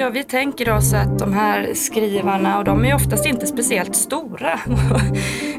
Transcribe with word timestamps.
Ja, 0.00 0.10
vi 0.10 0.24
tänker 0.24 0.72
oss 0.72 0.94
att 0.94 1.18
de 1.18 1.32
här 1.32 1.74
skrivarna, 1.74 2.58
och 2.58 2.64
de 2.64 2.84
är 2.84 2.94
oftast 2.94 3.26
inte 3.26 3.46
speciellt 3.46 3.96
stora, 3.96 4.52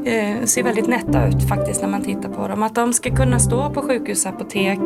eh, 0.06 0.44
ser 0.46 0.64
väldigt 0.64 0.88
nätta 0.88 1.28
ut 1.28 1.50
faktiskt 1.50 1.82
när 1.82 1.90
man 1.90 2.04
tittar 2.04 2.30
på 2.30 2.48
dem, 2.48 2.64
att 2.64 2.76
de 2.76 2.94
ska 2.94 3.16
kunna 3.16 3.40
stå 3.40 3.70
på 3.70 3.82
sjukhusapotek 3.82 4.80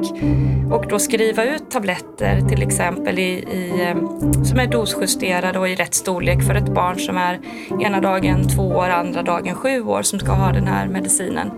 och 0.72 0.86
då 0.90 1.00
skriva 1.00 1.44
ut 1.44 1.72
tabletter 1.72 2.42
till 2.42 2.62
exempel 2.62 3.20
i, 3.20 3.32
i, 3.32 3.88
eh, 3.88 3.96
som 4.44 4.60
är 4.60 4.68
dosjusterade 4.68 5.60
och 5.60 5.70
i 5.70 5.76
rätt 5.76 5.94
storlek 5.94 6.44
för 6.44 6.56
ett 6.56 6.74
barn 6.74 7.00
som 7.00 7.18
är 7.18 7.40
ena 7.82 8.02
dagen 8.02 8.48
två 8.48 8.64
år, 8.64 8.90
andra 8.90 9.24
dagen 9.24 9.56
sju 9.56 9.82
år 9.82 10.02
som 10.02 10.20
ska 10.20 10.32
ha 10.32 10.52
den 10.52 10.68
här 10.68 10.88
medicinen. 10.88 11.52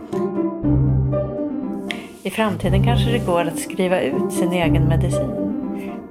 I 2.24 2.30
framtiden 2.30 2.84
kanske 2.84 3.12
det 3.12 3.26
går 3.26 3.42
att 3.42 3.60
skriva 3.60 4.02
ut 4.02 4.34
sin 4.34 4.52
egen 4.52 4.84
medicin 4.84 5.47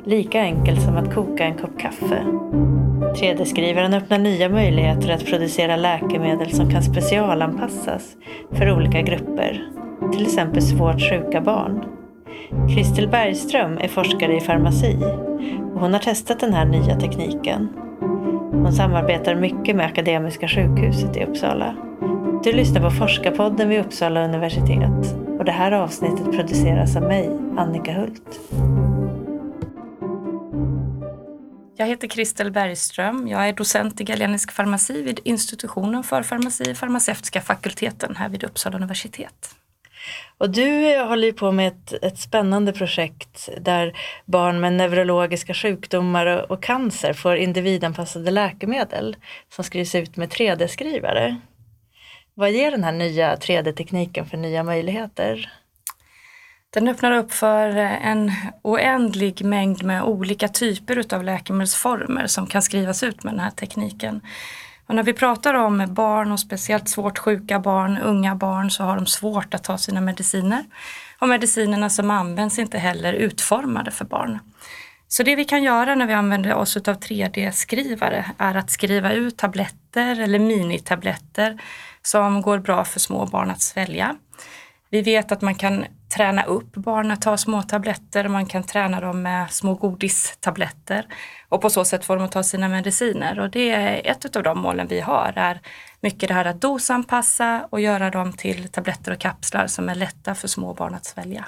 lika 0.07 0.41
enkelt 0.41 0.83
som 0.83 0.97
att 0.97 1.15
koka 1.15 1.45
en 1.45 1.55
kopp 1.55 1.79
kaffe. 1.79 2.25
3D-skrivaren 3.15 3.95
öppnar 3.95 4.19
nya 4.19 4.49
möjligheter 4.49 5.11
att 5.11 5.27
producera 5.27 5.77
läkemedel 5.77 6.51
som 6.51 6.71
kan 6.71 6.83
specialanpassas 6.83 8.17
för 8.53 8.73
olika 8.73 9.03
grupper, 9.03 9.71
till 10.13 10.27
exempel 10.27 10.63
svårt 10.63 11.01
sjuka 11.01 11.41
barn. 11.41 11.85
Kristel 12.75 13.09
Bergström 13.09 13.79
är 13.79 13.89
forskare 13.89 14.37
i 14.37 14.41
farmaci 14.41 14.97
och 15.75 15.81
hon 15.81 15.93
har 15.93 16.01
testat 16.01 16.41
den 16.41 16.55
här 16.55 16.65
nya 16.65 17.01
tekniken. 17.01 17.69
Hon 18.53 18.73
samarbetar 18.73 19.35
mycket 19.35 19.77
med 19.77 19.87
Akademiska 19.87 20.49
sjukhuset 20.49 21.17
i 21.17 21.25
Uppsala. 21.25 21.75
Du 22.45 22.53
lyssnar 22.53 22.81
på 22.81 22.91
Forskarpodden 22.91 23.69
vid 23.69 23.81
Uppsala 23.81 24.25
universitet 24.25 25.17
och 25.39 25.45
det 25.45 25.53
här 25.53 25.73
avsnittet 25.73 26.37
produceras 26.37 26.97
av 26.97 27.03
mig, 27.03 27.31
Annika 27.57 27.93
Hult. 27.93 28.41
Jag 31.79 31.87
heter 31.87 32.09
Kristel 32.09 32.51
Bergström. 32.51 33.29
Jag 33.29 33.49
är 33.49 33.53
docent 33.53 34.01
i 34.01 34.05
galenisk 34.05 34.53
farmaci 34.53 35.03
vid 35.03 35.21
institutionen 35.25 36.03
för 36.03 36.23
farmaci 36.23 36.75
farmaceutiska 36.75 37.41
fakulteten 37.41 38.17
här 38.17 38.29
vid 38.29 38.45
Uppsala 38.45 38.77
universitet. 38.77 39.55
Och 40.39 40.51
du 40.51 40.95
eh, 40.95 41.09
håller 41.09 41.27
ju 41.27 41.33
på 41.33 41.53
med 41.53 41.69
ett, 41.69 41.93
ett 42.03 42.19
spännande 42.19 42.73
projekt 42.73 43.49
där 43.61 43.97
barn 44.25 44.61
med 44.61 44.73
neurologiska 44.73 45.55
sjukdomar 45.55 46.27
och, 46.27 46.51
och 46.51 46.63
cancer 46.63 47.13
får 47.13 47.37
individanpassade 47.37 48.31
läkemedel 48.31 49.17
som 49.49 49.65
skrivs 49.65 49.95
ut 49.95 50.17
med 50.17 50.29
3D-skrivare. 50.29 51.37
Vad 52.35 52.51
ger 52.51 52.71
den 52.71 52.85
här 52.85 52.93
nya 52.93 53.37
3D-tekniken 53.37 54.27
för 54.27 54.37
nya 54.37 54.63
möjligheter? 54.63 55.53
Den 56.77 56.89
öppnar 56.89 57.13
upp 57.13 57.33
för 57.33 57.77
eh, 57.77 58.07
en 58.07 58.33
oändlig 58.63 59.45
mängd 59.45 59.85
med 59.85 60.03
olika 60.03 60.49
typer 60.49 61.15
av 61.15 61.25
läkemedelsformer 61.25 62.27
som 62.27 62.47
kan 62.47 62.63
skrivas 62.63 63.03
ut 63.03 63.25
med 63.25 63.33
den 63.33 63.41
här 63.41 63.51
tekniken. 63.51 64.21
Och 64.87 64.95
när 64.95 65.03
vi 65.03 65.13
pratar 65.13 65.55
om 65.55 65.87
barn 65.89 66.33
och 66.33 66.41
speciellt 66.41 66.89
svårt 66.89 67.19
sjuka 67.19 67.61
barn, 67.61 67.99
unga 67.99 68.35
barn, 68.35 68.71
så 68.71 68.85
har 68.85 68.97
de 68.97 69.07
svårt 69.07 69.55
att 69.55 69.65
ta 69.65 69.79
sina 69.79 70.01
mediciner. 70.01 70.65
Och 71.19 71.29
medicinerna 71.29 71.91
som 71.91 72.11
används 72.11 72.59
är 72.59 72.63
inte 72.63 72.79
heller 72.79 73.13
utformade 73.13 73.91
för 73.91 74.05
barn. 74.05 74.39
Så 75.09 75.23
det 75.23 75.37
vi 75.37 75.45
kan 75.45 75.63
göra 75.63 75.95
när 75.95 76.07
vi 76.07 76.15
använder 76.15 76.55
oss 76.55 76.77
av 76.77 76.83
3D-skrivare 76.83 78.25
är 78.39 78.55
att 78.55 78.71
skriva 78.71 79.13
ut 79.13 79.37
tabletter 79.37 80.21
eller 80.21 80.39
minitabletter 80.39 81.63
som 82.03 82.43
går 82.43 82.59
bra 82.59 82.85
för 82.85 83.01
små 83.01 83.27
barn 83.27 83.51
att 83.51 83.63
svälja. 83.63 84.17
Vi 84.91 85.03
vet 85.03 85.33
att 85.33 85.43
man 85.43 85.55
kan 85.55 85.85
träna 86.09 86.43
upp 86.43 86.73
barn 86.73 87.11
att 87.11 87.23
ta 87.23 87.37
små 87.37 87.63
tabletter, 87.63 88.29
man 88.29 88.47
kan 88.47 88.63
träna 88.63 89.01
dem 89.01 89.23
med 89.23 89.51
små 89.51 89.75
godistabletter 89.75 91.07
och 91.49 91.61
på 91.63 91.71
så 91.71 91.85
sätt 91.85 92.05
får 92.05 92.17
de 92.17 92.25
att 92.25 92.33
ta 92.33 92.43
sina 92.43 92.69
mediciner. 92.69 93.41
Och 93.41 93.51
det 93.51 93.71
är 93.71 94.11
ett 94.11 94.37
av 94.37 94.43
de 94.43 94.59
målen 94.59 94.87
vi 94.87 95.01
har, 95.01 95.33
är 95.37 95.61
mycket 96.01 96.29
det 96.29 96.35
här 96.35 96.45
att 96.45 96.61
dosanpassa 96.61 97.69
och 97.71 97.81
göra 97.81 98.11
dem 98.11 98.33
till 98.33 98.69
tabletter 98.69 99.13
och 99.13 99.19
kapslar 99.19 99.67
som 99.67 99.89
är 99.89 99.95
lätta 99.95 100.35
för 100.35 100.49
små 100.49 100.75
barn 100.75 100.95
att 100.95 101.05
svälja. 101.05 101.45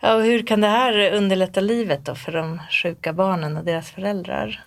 Ja, 0.00 0.14
och 0.14 0.22
hur 0.22 0.46
kan 0.46 0.60
det 0.60 0.68
här 0.68 1.12
underlätta 1.14 1.60
livet 1.60 2.04
då 2.04 2.14
för 2.14 2.32
de 2.32 2.60
sjuka 2.70 3.12
barnen 3.12 3.56
och 3.56 3.64
deras 3.64 3.90
föräldrar? 3.90 4.64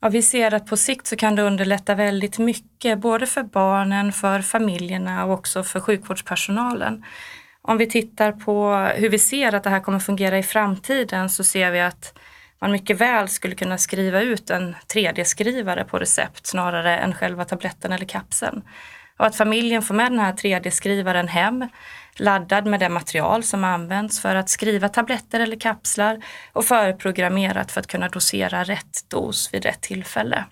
Ja, 0.00 0.08
vi 0.08 0.22
ser 0.22 0.54
att 0.54 0.66
på 0.66 0.76
sikt 0.76 1.06
så 1.06 1.16
kan 1.16 1.36
det 1.36 1.42
underlätta 1.42 1.94
väldigt 1.94 2.38
mycket, 2.38 2.98
både 2.98 3.26
för 3.26 3.42
barnen, 3.42 4.12
för 4.12 4.40
familjerna 4.40 5.24
och 5.24 5.32
också 5.32 5.62
för 5.62 5.80
sjukvårdspersonalen. 5.80 7.04
Om 7.62 7.78
vi 7.78 7.86
tittar 7.86 8.32
på 8.32 8.74
hur 8.96 9.08
vi 9.08 9.18
ser 9.18 9.54
att 9.54 9.64
det 9.64 9.70
här 9.70 9.80
kommer 9.80 9.98
fungera 9.98 10.38
i 10.38 10.42
framtiden 10.42 11.30
så 11.30 11.44
ser 11.44 11.70
vi 11.70 11.80
att 11.80 12.18
man 12.60 12.72
mycket 12.72 13.00
väl 13.00 13.28
skulle 13.28 13.54
kunna 13.54 13.78
skriva 13.78 14.20
ut 14.20 14.50
en 14.50 14.74
3D-skrivare 14.94 15.84
på 15.84 15.98
recept 15.98 16.46
snarare 16.46 16.98
än 16.98 17.14
själva 17.14 17.44
tabletten 17.44 17.92
eller 17.92 18.06
kapseln. 18.06 18.62
Och 19.16 19.26
att 19.26 19.36
familjen 19.36 19.82
får 19.82 19.94
med 19.94 20.12
den 20.12 20.18
här 20.18 20.32
3D-skrivaren 20.32 21.28
hem 21.28 21.68
laddad 22.16 22.66
med 22.66 22.80
det 22.80 22.88
material 22.88 23.42
som 23.42 23.64
används 23.64 24.20
för 24.20 24.34
att 24.34 24.48
skriva 24.48 24.88
tabletter 24.88 25.40
eller 25.40 25.60
kapslar 25.60 26.24
och 26.52 26.64
förprogrammerat 26.64 27.72
för 27.72 27.80
att 27.80 27.86
kunna 27.86 28.08
dosera 28.08 28.64
rätt 28.64 29.04
dos 29.08 29.54
vid 29.54 29.64
rätt 29.64 29.80
tillfälle. 29.80 30.44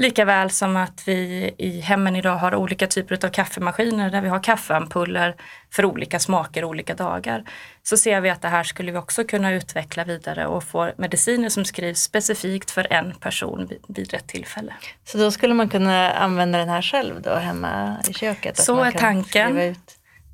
Likaväl 0.00 0.50
som 0.50 0.76
att 0.76 1.08
vi 1.08 1.50
i 1.58 1.80
hemmen 1.80 2.16
idag 2.16 2.36
har 2.36 2.54
olika 2.54 2.86
typer 2.86 3.24
av 3.24 3.30
kaffemaskiner 3.30 4.10
där 4.10 4.20
vi 4.20 4.28
har 4.28 4.42
kaffeampuller 4.42 5.36
för 5.70 5.84
olika 5.84 6.18
smaker 6.18 6.64
olika 6.64 6.94
dagar. 6.94 7.44
Så 7.82 7.96
ser 7.96 8.20
vi 8.20 8.30
att 8.30 8.42
det 8.42 8.48
här 8.48 8.64
skulle 8.64 8.92
vi 8.92 8.98
också 8.98 9.24
kunna 9.24 9.52
utveckla 9.52 10.04
vidare 10.04 10.46
och 10.46 10.64
få 10.64 10.92
mediciner 10.96 11.48
som 11.48 11.64
skrivs 11.64 12.02
specifikt 12.02 12.70
för 12.70 12.92
en 12.92 13.14
person 13.14 13.66
vid, 13.66 13.78
vid 13.88 14.12
rätt 14.12 14.26
tillfälle. 14.26 14.74
Så 15.04 15.18
då 15.18 15.30
skulle 15.30 15.54
man 15.54 15.68
kunna 15.68 16.10
använda 16.12 16.58
den 16.58 16.68
här 16.68 16.82
själv 16.82 17.22
då 17.22 17.34
hemma 17.34 17.96
i 18.08 18.14
köket? 18.14 18.58
Så 18.58 18.80
är 18.80 18.90
tanken. 18.90 19.74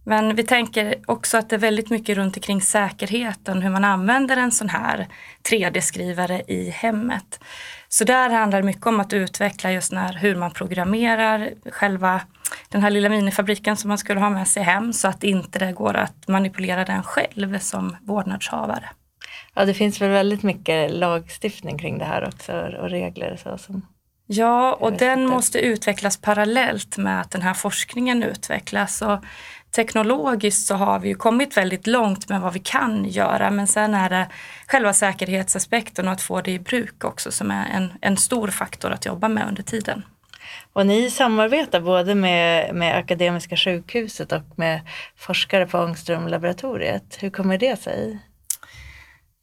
Men 0.08 0.34
vi 0.34 0.42
tänker 0.42 1.00
också 1.06 1.38
att 1.38 1.50
det 1.50 1.56
är 1.56 1.60
väldigt 1.60 1.90
mycket 1.90 2.16
runt 2.16 2.36
omkring 2.36 2.62
säkerheten, 2.62 3.62
hur 3.62 3.70
man 3.70 3.84
använder 3.84 4.36
en 4.36 4.52
sån 4.52 4.68
här 4.68 5.08
3D-skrivare 5.50 6.42
i 6.46 6.70
hemmet. 6.70 7.40
Så 7.88 8.04
där 8.04 8.30
handlar 8.30 8.60
det 8.60 8.66
mycket 8.66 8.86
om 8.86 9.00
att 9.00 9.12
utveckla 9.12 9.72
just 9.72 9.92
när, 9.92 10.12
hur 10.12 10.36
man 10.36 10.50
programmerar 10.50 11.50
själva 11.70 12.20
den 12.68 12.82
här 12.82 12.90
lilla 12.90 13.08
minifabriken 13.08 13.76
som 13.76 13.88
man 13.88 13.98
skulle 13.98 14.20
ha 14.20 14.30
med 14.30 14.48
sig 14.48 14.62
hem 14.62 14.92
så 14.92 15.08
att 15.08 15.24
inte 15.24 15.58
det 15.58 15.72
går 15.72 15.96
att 15.96 16.28
manipulera 16.28 16.84
den 16.84 17.02
själv 17.02 17.58
som 17.58 17.96
vårdnadshavare. 18.02 18.90
Ja, 19.54 19.64
det 19.64 19.74
finns 19.74 20.00
väl 20.00 20.10
väldigt 20.10 20.42
mycket 20.42 20.90
lagstiftning 20.90 21.78
kring 21.78 21.98
det 21.98 22.04
här 22.04 22.28
också 22.28 22.52
och 22.52 22.90
regler. 22.90 23.36
Så 23.42 23.58
som 23.58 23.86
ja, 24.26 24.72
och 24.72 24.92
den 24.92 25.26
måste 25.26 25.58
utvecklas 25.60 26.16
parallellt 26.16 26.96
med 26.96 27.20
att 27.20 27.30
den 27.30 27.42
här 27.42 27.54
forskningen 27.54 28.22
utvecklas. 28.22 29.02
Och 29.02 29.24
teknologiskt 29.76 30.66
så 30.66 30.74
har 30.74 30.98
vi 30.98 31.08
ju 31.08 31.14
kommit 31.14 31.56
väldigt 31.56 31.86
långt 31.86 32.28
med 32.28 32.40
vad 32.40 32.52
vi 32.52 32.58
kan 32.58 33.04
göra 33.04 33.50
men 33.50 33.66
sen 33.66 33.94
är 33.94 34.10
det 34.10 34.28
själva 34.66 34.92
säkerhetsaspekten 34.92 36.06
och 36.06 36.12
att 36.12 36.22
få 36.22 36.40
det 36.40 36.50
i 36.50 36.58
bruk 36.58 37.04
också 37.04 37.32
som 37.32 37.50
är 37.50 37.66
en, 37.66 37.92
en 38.00 38.16
stor 38.16 38.48
faktor 38.48 38.90
att 38.90 39.06
jobba 39.06 39.28
med 39.28 39.48
under 39.48 39.62
tiden. 39.62 40.02
Och 40.72 40.86
ni 40.86 41.10
samarbetar 41.10 41.80
både 41.80 42.14
med, 42.14 42.74
med 42.74 42.96
Akademiska 42.96 43.56
sjukhuset 43.56 44.32
och 44.32 44.58
med 44.58 44.80
forskare 45.16 45.66
på 45.66 45.78
Ångströmlaboratoriet. 45.78 47.18
Hur 47.20 47.30
kommer 47.30 47.58
det 47.58 47.80
sig? 47.80 48.18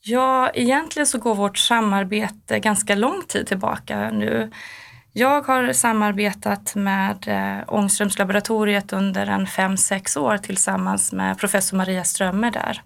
Ja, 0.06 0.50
egentligen 0.50 1.08
så 1.08 1.18
går 1.18 1.36
vårt 1.36 1.58
samarbete 1.58 2.60
ganska 2.60 2.96
lång 2.96 3.22
tid 3.28 3.48
tillbaka 3.48 4.10
nu. 4.10 4.52
Jag 5.16 5.42
har 5.42 5.74
samarbetat 5.74 6.76
med 6.76 7.28
eh, 7.28 7.58
Ångströmslaboratoriet 7.68 8.94
under 8.94 9.28
en 9.28 9.48
fem 9.48 9.78
sex 9.78 10.18
år 10.18 10.38
tillsammans 10.38 11.12
med 11.12 11.40
professor 11.40 11.78
Maria 11.78 12.04
Strömmer 12.04 12.52
där. 12.52 12.82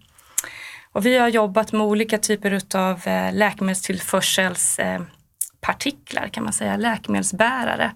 Och 0.91 1.05
vi 1.05 1.17
har 1.17 1.27
jobbat 1.27 1.71
med 1.71 1.81
olika 1.81 2.17
typer 2.17 2.61
av 2.75 3.07
eh, 3.07 3.33
läkemedelstillförselspartiklar 3.33 6.27
kan 6.31 6.43
man 6.43 6.53
säga, 6.53 6.77
läkemedelsbärare 6.77 7.91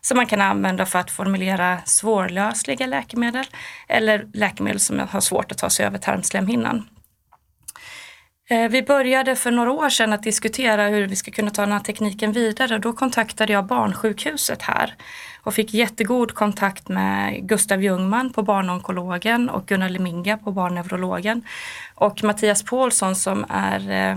som 0.00 0.16
man 0.16 0.26
kan 0.26 0.40
använda 0.40 0.86
för 0.86 0.98
att 0.98 1.10
formulera 1.10 1.78
svårlösliga 1.84 2.86
läkemedel 2.86 3.44
eller 3.88 4.26
läkemedel 4.32 4.80
som 4.80 5.02
har 5.10 5.20
svårt 5.20 5.52
att 5.52 5.58
ta 5.58 5.70
sig 5.70 5.86
över 5.86 5.98
tarmslemhinnan. 5.98 6.88
Eh, 8.48 8.68
vi 8.68 8.82
började 8.82 9.36
för 9.36 9.50
några 9.50 9.72
år 9.72 9.88
sedan 9.88 10.12
att 10.12 10.22
diskutera 10.22 10.88
hur 10.88 11.06
vi 11.06 11.16
ska 11.16 11.30
kunna 11.30 11.50
ta 11.50 11.62
den 11.62 11.72
här 11.72 11.80
tekniken 11.80 12.32
vidare. 12.32 12.78
Då 12.78 12.92
kontaktade 12.92 13.52
jag 13.52 13.66
barnsjukhuset 13.66 14.62
här 14.62 14.94
och 15.42 15.54
fick 15.54 15.74
jättegod 15.74 16.34
kontakt 16.34 16.88
med 16.88 17.48
Gustav 17.48 17.82
Ljungman 17.82 18.32
på 18.32 18.42
barnonkologen 18.42 19.50
och 19.50 19.66
Gunnar 19.66 19.88
Leminga 19.88 20.36
på 20.36 20.52
barnneurologen 20.52 21.42
och 21.94 22.24
Mattias 22.24 22.62
Paulsson 22.62 23.16
som 23.16 23.44
är 23.48 24.10
eh, 24.10 24.16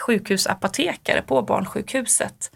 sjukhusapotekare 0.00 1.22
på 1.22 1.42
barnsjukhuset. 1.42 2.50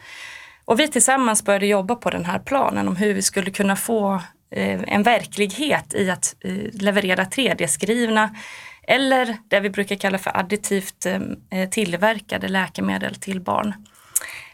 Och 0.64 0.80
vi 0.80 0.88
tillsammans 0.88 1.44
började 1.44 1.66
jobba 1.66 1.94
på 1.94 2.10
den 2.10 2.24
här 2.24 2.38
planen 2.38 2.88
om 2.88 2.96
hur 2.96 3.14
vi 3.14 3.22
skulle 3.22 3.50
kunna 3.50 3.76
få 3.76 4.14
eh, 4.50 4.80
en 4.86 5.02
verklighet 5.02 5.94
i 5.94 6.10
att 6.10 6.34
leverera 6.72 7.24
3D-skrivna 7.24 8.30
eller 8.82 9.36
det 9.48 9.60
vi 9.60 9.70
brukar 9.70 9.96
kalla 9.96 10.18
för 10.18 10.36
additivt 10.36 11.06
eh, 11.06 11.20
eh, 11.50 11.68
tillverkade 11.68 12.48
läkemedel 12.48 13.14
till 13.14 13.40
barn. 13.40 13.74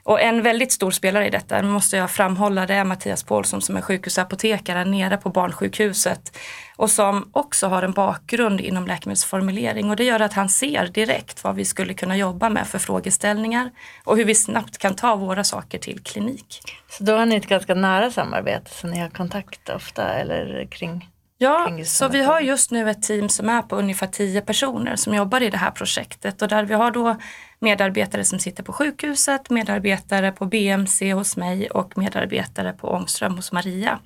Och 0.09 0.21
en 0.21 0.43
väldigt 0.43 0.73
stor 0.73 0.91
spelare 0.91 1.27
i 1.27 1.31
detta, 1.31 1.63
måste 1.63 1.97
jag 1.97 2.11
framhålla, 2.11 2.67
det 2.67 2.75
är 2.75 2.85
Mattias 2.85 3.23
Paulsson 3.23 3.63
som 3.63 3.77
är 3.77 3.81
sjukhusapotekare 3.81 4.85
nere 4.85 5.17
på 5.17 5.31
barnsjukhuset 5.31 6.37
och 6.77 6.91
som 6.91 7.31
också 7.33 7.67
har 7.67 7.83
en 7.83 7.93
bakgrund 7.93 8.61
inom 8.61 8.87
läkemedelsformulering 8.87 9.91
och 9.91 9.97
det 9.97 10.05
gör 10.05 10.21
att 10.21 10.33
han 10.33 10.49
ser 10.49 10.87
direkt 10.87 11.45
vad 11.45 11.55
vi 11.55 11.65
skulle 11.65 11.95
kunna 11.95 12.17
jobba 12.17 12.49
med 12.49 12.67
för 12.67 12.79
frågeställningar 12.79 13.71
och 14.05 14.17
hur 14.17 14.25
vi 14.25 14.35
snabbt 14.35 14.79
kan 14.79 14.95
ta 14.95 15.17
våra 15.17 15.45
saker 15.45 15.79
till 15.79 16.01
klinik. 16.03 16.61
Så 16.89 17.05
då 17.05 17.13
har 17.13 17.27
ni 17.27 17.37
ett 17.37 17.49
ganska 17.49 17.75
nära 17.75 18.11
samarbete 18.11 18.71
så 18.71 18.87
ni 18.87 18.99
har 18.99 19.09
kontakt 19.09 19.69
ofta 19.69 20.15
eller 20.15 20.69
kring 20.71 21.09
Ja, 21.41 21.79
så 21.85 22.09
vi 22.09 22.23
har 22.23 22.41
just 22.41 22.71
nu 22.71 22.91
ett 22.91 23.03
team 23.03 23.29
som 23.29 23.49
är 23.49 23.63
på 23.63 23.77
ungefär 23.77 24.07
tio 24.07 24.41
personer 24.41 24.97
som 24.97 25.15
jobbar 25.15 25.43
i 25.43 25.51
det 25.51 25.57
här 25.57 25.71
projektet. 25.71 26.43
Och 26.43 26.49
där 26.49 26.65
vi 26.65 26.75
har 26.75 26.91
då 26.91 27.17
medarbetare 27.59 28.25
som 28.25 28.39
sitter 28.39 28.63
på 28.63 28.73
sjukhuset, 28.73 29.51
medarbetare 29.51 30.33
på 30.33 30.47
BMC 30.47 31.13
hos 31.13 31.37
mig 31.37 31.71
och 31.71 31.99
medarbetare 31.99 32.73
på 32.73 32.89
Ångström 32.89 33.37
hos 33.37 33.53
Maria. 33.53 33.99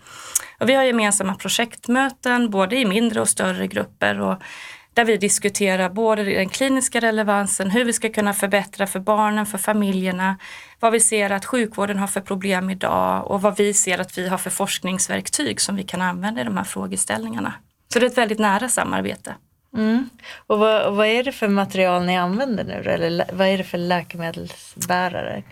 Och 0.60 0.68
vi 0.68 0.74
har 0.74 0.84
gemensamma 0.84 1.34
projektmöten 1.34 2.50
både 2.50 2.76
i 2.76 2.84
mindre 2.84 3.20
och 3.20 3.28
större 3.28 3.66
grupper. 3.66 4.20
Och 4.20 4.42
där 4.94 5.04
vi 5.04 5.16
diskuterar 5.16 5.88
både 5.88 6.24
den 6.24 6.48
kliniska 6.48 7.00
relevansen, 7.00 7.70
hur 7.70 7.84
vi 7.84 7.92
ska 7.92 8.08
kunna 8.08 8.32
förbättra 8.34 8.86
för 8.86 9.00
barnen, 9.00 9.46
för 9.46 9.58
familjerna, 9.58 10.36
vad 10.80 10.92
vi 10.92 11.00
ser 11.00 11.30
att 11.30 11.44
sjukvården 11.44 11.98
har 11.98 12.06
för 12.06 12.20
problem 12.20 12.70
idag 12.70 13.30
och 13.30 13.42
vad 13.42 13.56
vi 13.56 13.74
ser 13.74 13.98
att 13.98 14.18
vi 14.18 14.28
har 14.28 14.38
för 14.38 14.50
forskningsverktyg 14.50 15.60
som 15.60 15.76
vi 15.76 15.82
kan 15.82 16.02
använda 16.02 16.40
i 16.40 16.44
de 16.44 16.56
här 16.56 16.64
frågeställningarna. 16.64 17.54
Så 17.92 17.98
det 17.98 18.06
är 18.06 18.10
ett 18.10 18.18
väldigt 18.18 18.38
nära 18.38 18.68
samarbete. 18.68 19.34
Mm. 19.76 20.10
Och 20.46 20.58
vad, 20.58 20.94
vad, 20.94 21.06
är 21.06 21.24
det 21.24 21.32
för 21.32 21.48
material 21.48 22.04
ni 22.04 22.16
använder 22.16 22.64
nu 22.64 22.90
Eller 22.90 23.26
vad 23.32 23.46
är 23.46 23.58
det 23.58 23.64
för 23.64 23.78
läkemedelsbärare? 23.78 25.42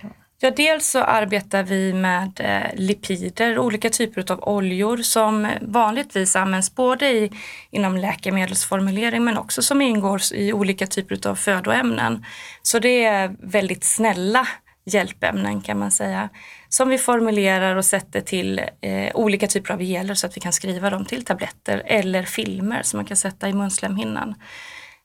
Ja, 0.43 0.51
dels 0.51 0.91
så 0.91 1.03
arbetar 1.03 1.63
vi 1.63 1.93
med 1.93 2.41
eh, 2.41 2.75
lipider, 2.75 3.59
olika 3.59 3.91
typer 3.91 4.33
av 4.33 4.49
oljor 4.49 4.97
som 4.97 5.49
vanligtvis 5.61 6.37
används 6.37 6.75
både 6.75 7.09
i, 7.09 7.31
inom 7.71 7.97
läkemedelsformulering 7.97 9.25
men 9.25 9.39
också 9.39 9.63
som 9.63 9.83
ingår 9.83 10.21
i 10.33 10.53
olika 10.53 10.87
typer 10.87 11.27
av 11.27 11.35
födoämnen. 11.35 12.25
Så 12.63 12.79
det 12.79 13.05
är 13.05 13.37
väldigt 13.41 13.85
snälla 13.85 14.49
hjälpämnen 14.85 15.61
kan 15.61 15.79
man 15.79 15.91
säga 15.91 16.29
som 16.69 16.89
vi 16.89 16.99
formulerar 16.99 17.77
och 17.77 17.85
sätter 17.85 18.21
till 18.21 18.59
eh, 18.81 19.11
olika 19.15 19.47
typer 19.47 19.75
av 19.75 19.83
geler 19.83 20.15
så 20.15 20.27
att 20.27 20.37
vi 20.37 20.41
kan 20.41 20.53
skriva 20.53 20.91
dem 20.91 21.05
till 21.05 21.25
tabletter 21.25 21.83
eller 21.87 22.23
filmer 22.23 22.83
som 22.83 22.99
man 22.99 23.05
kan 23.07 23.17
sätta 23.17 23.49
i 23.49 23.53
munslemhinnan. 23.53 24.35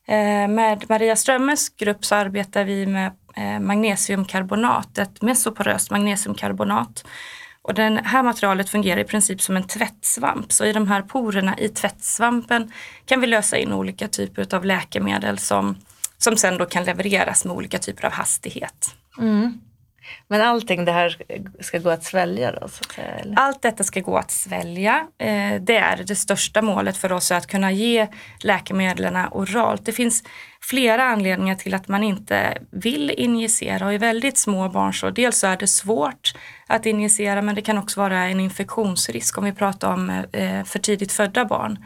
Eh, 0.08 0.48
med 0.48 0.84
Maria 0.88 1.16
Strömmes 1.16 1.68
grupp 1.68 2.04
så 2.04 2.14
arbetar 2.14 2.64
vi 2.64 2.86
med 2.86 3.12
eh, 3.36 3.60
magnesiumkarbonat, 3.60 4.98
ett 4.98 5.22
mesoporöst 5.22 5.90
magnesiumkarbonat. 5.90 7.04
Och 7.62 7.74
det 7.74 8.00
här 8.04 8.22
materialet 8.22 8.68
fungerar 8.68 9.00
i 9.00 9.04
princip 9.04 9.40
som 9.42 9.56
en 9.56 9.66
tvättsvamp. 9.66 10.52
Så 10.52 10.64
i 10.64 10.72
de 10.72 10.88
här 10.88 11.02
porerna 11.02 11.58
i 11.58 11.68
tvättsvampen 11.68 12.72
kan 13.06 13.20
vi 13.20 13.26
lösa 13.26 13.56
in 13.56 13.72
olika 13.72 14.08
typer 14.08 14.54
av 14.54 14.64
läkemedel 14.64 15.38
som, 15.38 15.76
som 16.18 16.36
sen 16.36 16.58
då 16.58 16.66
kan 16.66 16.84
levereras 16.84 17.44
med 17.44 17.56
olika 17.56 17.78
typer 17.78 18.06
av 18.06 18.12
hastighet. 18.12 18.94
Mm. 19.18 19.60
Men 20.28 20.40
allting 20.40 20.84
det 20.84 20.92
här 20.92 21.18
ska 21.60 21.78
gå 21.78 21.90
att 21.90 22.04
svälja 22.04 22.52
då? 22.52 22.68
Så 22.68 22.84
att 22.84 22.92
säga, 22.92 23.08
eller? 23.08 23.38
Allt 23.38 23.62
detta 23.62 23.84
ska 23.84 24.00
gå 24.00 24.16
att 24.16 24.30
svälja. 24.30 25.06
Eh, 25.18 25.60
det 25.60 25.76
är 25.76 26.04
det 26.06 26.16
största 26.16 26.62
målet 26.62 26.96
för 26.96 27.12
oss 27.12 27.32
att 27.32 27.46
kunna 27.46 27.72
ge 27.72 28.08
läkemedlen 28.40 29.16
oralt. 29.30 29.86
Det 29.86 29.92
finns 29.92 30.22
flera 30.60 31.04
anledningar 31.04 31.54
till 31.54 31.74
att 31.74 31.88
man 31.88 32.02
inte 32.02 32.58
vill 32.70 33.10
injicera 33.10 33.86
och 33.86 33.94
i 33.94 33.98
väldigt 33.98 34.38
små 34.38 34.68
barn 34.68 34.94
så 34.94 35.10
dels 35.10 35.38
så 35.38 35.46
är 35.46 35.56
det 35.56 35.66
svårt 35.66 36.34
att 36.66 36.86
injicera 36.86 37.42
men 37.42 37.54
det 37.54 37.62
kan 37.62 37.78
också 37.78 38.00
vara 38.00 38.24
en 38.24 38.40
infektionsrisk 38.40 39.38
om 39.38 39.44
vi 39.44 39.52
pratar 39.52 39.92
om 39.92 40.10
eh, 40.32 40.64
för 40.64 40.78
tidigt 40.78 41.12
födda 41.12 41.44
barn. 41.44 41.84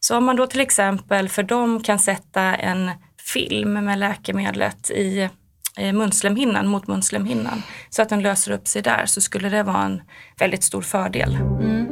Så 0.00 0.16
om 0.16 0.24
man 0.24 0.36
då 0.36 0.46
till 0.46 0.60
exempel 0.60 1.28
för 1.28 1.42
dem 1.42 1.82
kan 1.82 1.98
sätta 1.98 2.42
en 2.42 2.90
film 3.32 3.72
med 3.72 3.98
läkemedlet 3.98 4.90
i 4.90 5.28
Eh, 5.78 5.92
munslemhinnan 5.92 6.68
mot 6.68 6.86
munslemhinnan 6.86 7.62
så 7.90 8.02
att 8.02 8.08
den 8.08 8.22
löser 8.22 8.52
upp 8.52 8.68
sig 8.68 8.82
där 8.82 9.06
så 9.06 9.20
skulle 9.20 9.48
det 9.48 9.62
vara 9.62 9.82
en 9.82 10.02
väldigt 10.38 10.62
stor 10.62 10.82
fördel. 10.82 11.34
Mm. 11.34 11.86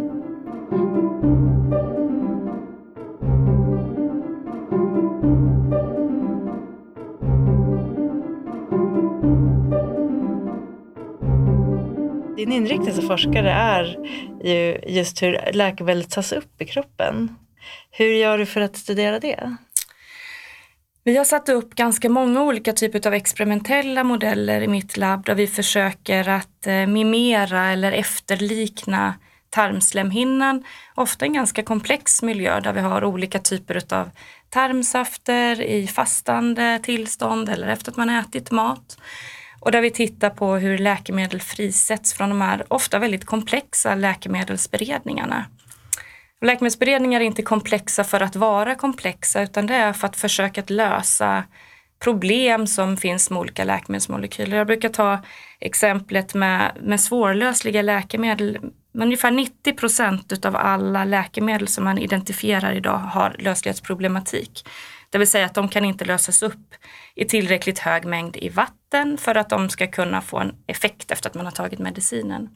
Din 12.36 12.52
inriktning 12.52 12.94
som 12.94 13.06
forskare 13.06 13.50
är 13.50 13.96
ju 14.44 14.78
just 14.86 15.22
hur 15.22 15.52
läkemedel 15.52 16.04
tas 16.04 16.32
upp 16.32 16.62
i 16.62 16.64
kroppen. 16.64 17.36
Hur 17.90 18.14
gör 18.14 18.38
du 18.38 18.46
för 18.46 18.60
att 18.60 18.76
studera 18.76 19.18
det? 19.18 19.56
Vi 21.06 21.16
har 21.16 21.24
satt 21.24 21.48
upp 21.48 21.74
ganska 21.74 22.08
många 22.08 22.42
olika 22.42 22.72
typer 22.72 23.06
av 23.06 23.14
experimentella 23.14 24.04
modeller 24.04 24.60
i 24.60 24.68
mitt 24.68 24.96
labb 24.96 25.24
där 25.26 25.34
vi 25.34 25.46
försöker 25.46 26.28
att 26.28 26.66
eh, 26.66 26.86
mimera 26.86 27.72
eller 27.72 27.92
efterlikna 27.92 29.14
tarmslemhinnan. 29.50 30.64
Ofta 30.94 31.24
en 31.24 31.32
ganska 31.32 31.62
komplex 31.62 32.22
miljö 32.22 32.60
där 32.60 32.72
vi 32.72 32.80
har 32.80 33.04
olika 33.04 33.38
typer 33.38 33.94
av 33.94 34.10
tarmsafter 34.50 35.62
i 35.62 35.86
fastande 35.86 36.80
tillstånd 36.82 37.48
eller 37.48 37.68
efter 37.68 37.90
att 37.90 37.96
man 37.96 38.10
ätit 38.10 38.50
mat. 38.50 38.98
Och 39.60 39.72
där 39.72 39.80
vi 39.80 39.90
tittar 39.90 40.30
på 40.30 40.54
hur 40.54 40.78
läkemedel 40.78 41.40
frisätts 41.40 42.14
från 42.14 42.28
de 42.28 42.40
här 42.40 42.64
ofta 42.68 42.98
väldigt 42.98 43.24
komplexa 43.24 43.94
läkemedelsberedningarna. 43.94 45.44
Läkemedelsberedningar 46.40 47.20
är 47.20 47.24
inte 47.24 47.42
komplexa 47.42 48.04
för 48.04 48.20
att 48.20 48.36
vara 48.36 48.74
komplexa 48.74 49.42
utan 49.42 49.66
det 49.66 49.74
är 49.74 49.92
för 49.92 50.06
att 50.06 50.16
försöka 50.16 50.60
att 50.60 50.70
lösa 50.70 51.44
problem 51.98 52.66
som 52.66 52.96
finns 52.96 53.30
med 53.30 53.38
olika 53.38 53.64
läkemedelsmolekyler. 53.64 54.56
Jag 54.56 54.66
brukar 54.66 54.88
ta 54.88 55.18
exemplet 55.60 56.34
med, 56.34 56.72
med 56.82 57.00
svårlösliga 57.00 57.82
läkemedel. 57.82 58.58
Ungefär 58.94 59.30
90 59.30 59.72
procent 59.72 60.44
av 60.46 60.56
alla 60.56 61.04
läkemedel 61.04 61.68
som 61.68 61.84
man 61.84 61.98
identifierar 61.98 62.72
idag 62.72 62.98
har 62.98 63.36
löslighetsproblematik. 63.38 64.68
Det 65.10 65.18
vill 65.18 65.30
säga 65.30 65.46
att 65.46 65.54
de 65.54 65.68
kan 65.68 65.84
inte 65.84 66.04
lösas 66.04 66.42
upp 66.42 66.74
i 67.14 67.24
tillräckligt 67.24 67.78
hög 67.78 68.04
mängd 68.04 68.36
i 68.36 68.48
vatten 68.48 69.18
för 69.18 69.34
att 69.34 69.48
de 69.48 69.68
ska 69.68 69.86
kunna 69.86 70.20
få 70.20 70.38
en 70.38 70.54
effekt 70.66 71.10
efter 71.10 71.30
att 71.30 71.34
man 71.34 71.44
har 71.44 71.52
tagit 71.52 71.78
medicinen. 71.78 72.48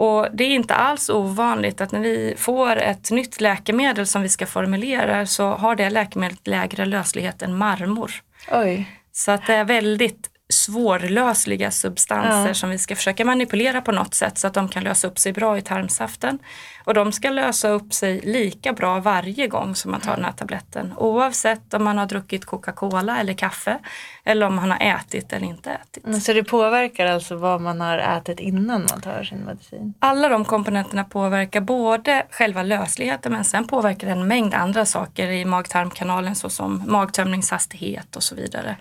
Och 0.00 0.28
det 0.32 0.44
är 0.44 0.50
inte 0.50 0.74
alls 0.74 1.10
ovanligt 1.10 1.80
att 1.80 1.92
när 1.92 2.00
vi 2.00 2.34
får 2.38 2.76
ett 2.76 3.10
nytt 3.10 3.40
läkemedel 3.40 4.06
som 4.06 4.22
vi 4.22 4.28
ska 4.28 4.46
formulera 4.46 5.26
så 5.26 5.48
har 5.48 5.76
det 5.76 5.90
läkemedlet 5.90 6.46
lägre 6.46 6.84
löslighet 6.84 7.42
än 7.42 7.56
marmor. 7.56 8.12
Oj. 8.50 8.88
Så 9.12 9.30
att 9.30 9.46
det 9.46 9.54
är 9.54 9.64
väldigt 9.64 10.29
svårlösliga 10.50 11.70
substanser 11.70 12.48
ja. 12.48 12.54
som 12.54 12.70
vi 12.70 12.78
ska 12.78 12.96
försöka 12.96 13.24
manipulera 13.24 13.80
på 13.80 13.92
något 13.92 14.14
sätt 14.14 14.38
så 14.38 14.46
att 14.46 14.54
de 14.54 14.68
kan 14.68 14.84
lösa 14.84 15.08
upp 15.08 15.18
sig 15.18 15.32
bra 15.32 15.58
i 15.58 15.62
tarmsaften. 15.62 16.38
Och 16.84 16.94
de 16.94 17.12
ska 17.12 17.30
lösa 17.30 17.68
upp 17.68 17.94
sig 17.94 18.20
lika 18.20 18.72
bra 18.72 19.00
varje 19.00 19.46
gång 19.46 19.74
som 19.74 19.90
man 19.90 20.00
tar 20.00 20.16
den 20.16 20.24
här 20.24 20.32
tabletten 20.32 20.94
oavsett 20.96 21.74
om 21.74 21.84
man 21.84 21.98
har 21.98 22.06
druckit 22.06 22.44
Coca-Cola 22.44 23.20
eller 23.20 23.32
kaffe 23.32 23.78
eller 24.24 24.46
om 24.46 24.54
man 24.54 24.70
har 24.70 24.78
ätit 24.80 25.32
eller 25.32 25.46
inte 25.46 25.70
ätit. 25.70 26.06
Mm, 26.06 26.20
så 26.20 26.32
det 26.32 26.44
påverkar 26.44 27.06
alltså 27.06 27.36
vad 27.36 27.60
man 27.60 27.80
har 27.80 27.98
ätit 27.98 28.40
innan 28.40 28.86
man 28.90 29.00
tar 29.00 29.24
sin 29.24 29.38
medicin? 29.38 29.94
Alla 29.98 30.28
de 30.28 30.44
komponenterna 30.44 31.04
påverkar 31.04 31.60
både 31.60 32.26
själva 32.30 32.62
lösligheten 32.62 33.32
men 33.32 33.44
sen 33.44 33.66
påverkar 33.66 34.06
det 34.06 34.12
en 34.12 34.26
mängd 34.26 34.54
andra 34.54 34.86
saker 34.86 35.30
i 35.30 35.44
mag-tarmkanalen 35.44 36.34
såsom 36.34 36.82
magtömningshastighet 36.86 38.16
och 38.16 38.22
så 38.22 38.34
vidare. 38.34 38.76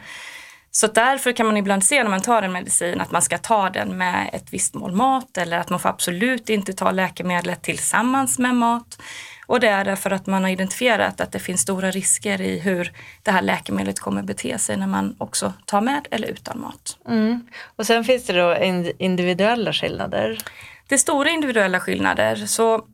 Så 0.71 0.87
därför 0.87 1.31
kan 1.31 1.45
man 1.45 1.57
ibland 1.57 1.83
se 1.83 2.03
när 2.03 2.09
man 2.09 2.21
tar 2.21 2.41
en 2.41 2.51
medicin 2.51 3.01
att 3.01 3.11
man 3.11 3.21
ska 3.21 3.37
ta 3.37 3.69
den 3.69 3.97
med 3.97 4.29
ett 4.33 4.53
visst 4.53 4.73
mål 4.73 4.91
mat 4.91 5.37
eller 5.37 5.57
att 5.57 5.69
man 5.69 5.79
får 5.79 5.89
absolut 5.89 6.49
inte 6.49 6.73
ta 6.73 6.91
läkemedlet 6.91 7.61
tillsammans 7.61 8.39
med 8.39 8.55
mat. 8.55 9.01
Och 9.47 9.59
det 9.59 9.67
är 9.67 9.85
därför 9.85 10.11
att 10.11 10.27
man 10.27 10.43
har 10.43 10.49
identifierat 10.49 11.21
att 11.21 11.31
det 11.31 11.39
finns 11.39 11.61
stora 11.61 11.91
risker 11.91 12.41
i 12.41 12.59
hur 12.59 12.91
det 13.23 13.31
här 13.31 13.41
läkemedlet 13.41 13.99
kommer 13.99 14.23
bete 14.23 14.57
sig 14.57 14.77
när 14.77 14.87
man 14.87 15.15
också 15.17 15.53
tar 15.65 15.81
med 15.81 16.07
eller 16.11 16.27
utan 16.27 16.59
mat. 16.59 16.97
Mm. 17.07 17.47
Och 17.75 17.85
sen 17.85 18.03
finns 18.03 18.25
det 18.25 18.33
då 18.33 18.57
individuella 18.97 19.73
skillnader? 19.73 20.39
Det 20.87 20.95
är 20.95 20.99
stora 20.99 21.29
individuella 21.29 21.79
skillnader. 21.79 22.35
Så 22.35 22.85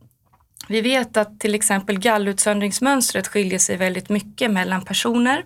vi 0.67 0.81
vet 0.81 1.17
att 1.17 1.39
till 1.39 1.55
exempel 1.55 1.99
gallutsöndringsmönstret 1.99 3.27
skiljer 3.27 3.59
sig 3.59 3.77
väldigt 3.77 4.09
mycket 4.09 4.51
mellan 4.51 4.81
personer. 4.81 5.45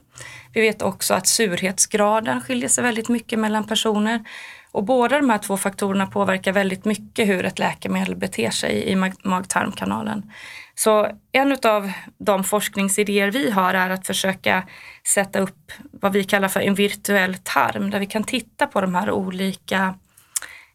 Vi 0.54 0.62
vet 0.62 0.82
också 0.82 1.14
att 1.14 1.28
surhetsgraden 1.28 2.42
skiljer 2.42 2.70
sig 2.70 2.84
väldigt 2.84 3.10
mycket 3.10 3.40
mellan 3.40 3.68
personer. 3.68 4.24
Och 4.72 4.84
båda 4.84 5.18
de 5.18 5.30
här 5.30 5.38
två 5.38 5.58
faktorerna 5.58 6.08
påverkar 6.08 6.52
väldigt 6.52 6.86
mycket 6.86 7.28
hur 7.28 7.46
ett 7.46 7.60
läkemedel 7.60 8.16
beter 8.16 8.50
sig 8.50 8.84
i 8.84 8.96
mag-tarmkanalen. 9.24 10.32
Så 10.76 11.08
en 11.32 11.58
av 11.66 11.92
de 12.18 12.44
forskningsidéer 12.44 13.32
vi 13.32 13.52
har 13.52 13.74
är 13.74 13.90
att 13.90 14.08
försöka 14.08 14.68
sätta 15.08 15.40
upp 15.40 15.72
vad 15.92 16.14
vi 16.14 16.24
kallar 16.24 16.48
för 16.48 16.60
en 16.60 16.76
virtuell 16.76 17.36
tarm 17.44 17.90
där 17.90 18.00
vi 18.00 18.06
kan 18.06 18.24
titta 18.24 18.68
på 18.68 18.82
de 18.82 18.96
här 18.96 19.12
olika 19.12 19.96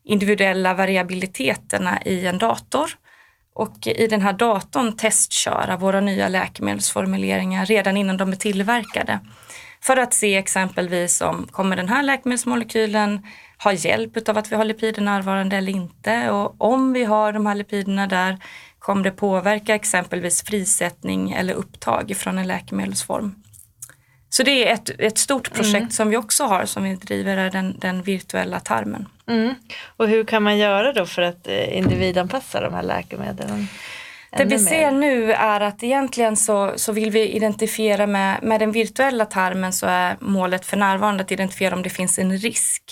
individuella 0.04 0.74
variabiliteterna 0.74 2.02
i 2.02 2.26
en 2.26 2.38
dator 2.38 2.90
och 3.54 3.86
i 3.86 4.06
den 4.06 4.22
här 4.22 4.32
datorn 4.32 4.96
testköra 4.96 5.76
våra 5.76 6.00
nya 6.00 6.28
läkemedelsformuleringar 6.28 7.66
redan 7.66 7.96
innan 7.96 8.16
de 8.16 8.32
är 8.32 8.36
tillverkade. 8.36 9.20
För 9.80 9.96
att 9.96 10.14
se 10.14 10.36
exempelvis 10.36 11.20
om 11.20 11.46
kommer 11.50 11.76
den 11.76 11.88
här 11.88 12.02
läkemedelsmolekylen 12.02 13.26
ha 13.64 13.72
hjälp 13.72 14.28
av 14.28 14.38
att 14.38 14.52
vi 14.52 14.56
har 14.56 14.64
lipider 14.64 15.02
närvarande 15.02 15.56
eller 15.56 15.72
inte 15.72 16.30
och 16.30 16.54
om 16.58 16.92
vi 16.92 17.04
har 17.04 17.32
de 17.32 17.46
här 17.46 17.54
lipiderna 17.54 18.06
där 18.06 18.38
kommer 18.78 19.04
det 19.04 19.10
påverka 19.10 19.74
exempelvis 19.74 20.42
frisättning 20.42 21.32
eller 21.32 21.54
upptag 21.54 22.12
från 22.16 22.38
en 22.38 22.46
läkemedelsform. 22.46 23.34
Så 24.36 24.42
det 24.42 24.68
är 24.68 24.74
ett, 24.74 24.90
ett 24.98 25.18
stort 25.18 25.52
projekt 25.52 25.74
mm. 25.74 25.90
som 25.90 26.10
vi 26.10 26.16
också 26.16 26.44
har 26.44 26.64
som 26.66 26.82
vi 26.82 26.94
driver, 26.94 27.36
är 27.36 27.50
den, 27.50 27.78
den 27.78 28.02
virtuella 28.02 28.60
tarmen. 28.60 29.08
Mm. 29.26 29.54
Och 29.96 30.08
hur 30.08 30.24
kan 30.24 30.42
man 30.42 30.58
göra 30.58 30.92
då 30.92 31.06
för 31.06 31.22
att 31.22 31.48
eh, 31.48 31.76
individanpassa 31.76 32.60
de 32.60 32.74
här 32.74 32.82
läkemedlen? 32.82 33.68
Det 34.36 34.44
vi 34.44 34.58
ser 34.58 34.90
nu 34.90 35.32
är 35.32 35.60
att 35.60 35.82
egentligen 35.82 36.36
så, 36.36 36.72
så 36.76 36.92
vill 36.92 37.10
vi 37.10 37.28
identifiera 37.28 38.06
med, 38.06 38.42
med 38.42 38.60
den 38.60 38.72
virtuella 38.72 39.24
tarmen 39.24 39.72
så 39.72 39.86
är 39.86 40.16
målet 40.20 40.66
för 40.66 40.76
närvarande 40.76 41.22
att 41.22 41.32
identifiera 41.32 41.74
om 41.74 41.82
det 41.82 41.90
finns 41.90 42.18
en 42.18 42.38
risk. 42.38 42.82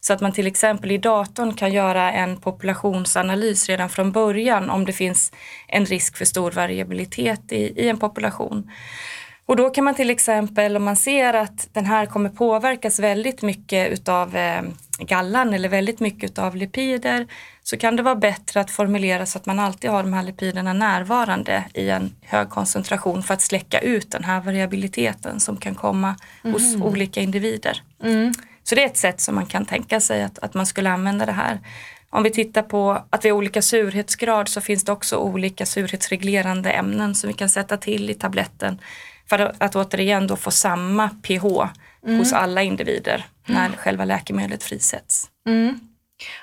Så 0.00 0.12
att 0.12 0.20
man 0.20 0.32
till 0.32 0.46
exempel 0.46 0.90
i 0.90 0.98
datorn 0.98 1.54
kan 1.54 1.72
göra 1.72 2.12
en 2.12 2.36
populationsanalys 2.36 3.68
redan 3.68 3.88
från 3.88 4.12
början 4.12 4.70
om 4.70 4.84
det 4.84 4.92
finns 4.92 5.32
en 5.68 5.86
risk 5.86 6.16
för 6.16 6.24
stor 6.24 6.50
variabilitet 6.50 7.52
i, 7.52 7.56
i 7.56 7.88
en 7.88 7.98
population. 7.98 8.70
Och 9.46 9.56
då 9.56 9.70
kan 9.70 9.84
man 9.84 9.94
till 9.94 10.10
exempel 10.10 10.76
om 10.76 10.84
man 10.84 10.96
ser 10.96 11.34
att 11.34 11.68
den 11.72 11.86
här 11.86 12.06
kommer 12.06 12.28
påverkas 12.28 12.98
väldigt 12.98 13.42
mycket 13.42 13.92
utav 13.92 14.36
eh, 14.36 14.62
gallan 14.98 15.54
eller 15.54 15.68
väldigt 15.68 16.00
mycket 16.00 16.30
utav 16.30 16.56
lipider 16.56 17.26
så 17.62 17.76
kan 17.76 17.96
det 17.96 18.02
vara 18.02 18.14
bättre 18.16 18.60
att 18.60 18.70
formulera 18.70 19.26
så 19.26 19.38
att 19.38 19.46
man 19.46 19.58
alltid 19.58 19.90
har 19.90 20.02
de 20.02 20.12
här 20.12 20.22
lipiderna 20.22 20.72
närvarande 20.72 21.64
i 21.74 21.90
en 21.90 22.14
hög 22.22 22.50
koncentration 22.50 23.22
för 23.22 23.34
att 23.34 23.42
släcka 23.42 23.80
ut 23.80 24.10
den 24.10 24.24
här 24.24 24.40
variabiliteten 24.40 25.40
som 25.40 25.56
kan 25.56 25.74
komma 25.74 26.16
mm. 26.44 26.52
hos 26.52 26.76
olika 26.76 27.20
individer. 27.20 27.82
Mm. 28.02 28.32
Så 28.62 28.74
det 28.74 28.82
är 28.82 28.86
ett 28.86 28.96
sätt 28.96 29.20
som 29.20 29.34
man 29.34 29.46
kan 29.46 29.64
tänka 29.64 30.00
sig 30.00 30.22
att, 30.22 30.38
att 30.38 30.54
man 30.54 30.66
skulle 30.66 30.90
använda 30.90 31.26
det 31.26 31.32
här. 31.32 31.60
Om 32.10 32.22
vi 32.22 32.30
tittar 32.30 32.62
på 32.62 33.02
att 33.10 33.24
vi 33.24 33.28
har 33.28 33.36
olika 33.36 33.62
surhetsgrad 33.62 34.48
så 34.48 34.60
finns 34.60 34.84
det 34.84 34.92
också 34.92 35.16
olika 35.16 35.66
surhetsreglerande 35.66 36.70
ämnen 36.70 37.14
som 37.14 37.28
vi 37.28 37.34
kan 37.34 37.48
sätta 37.48 37.76
till 37.76 38.10
i 38.10 38.14
tabletten 38.14 38.78
för 39.28 39.54
att, 39.58 39.76
återigen 39.76 40.26
då 40.26 40.36
få 40.36 40.50
samma 40.50 41.08
pH 41.08 41.44
mm. 42.06 42.18
hos 42.18 42.32
alla 42.32 42.62
individer 42.62 43.24
när 43.46 43.66
mm. 43.66 43.76
själva 43.76 44.04
läkemedlet 44.04 44.62
frisätts. 44.62 45.30
Mm. 45.48 45.80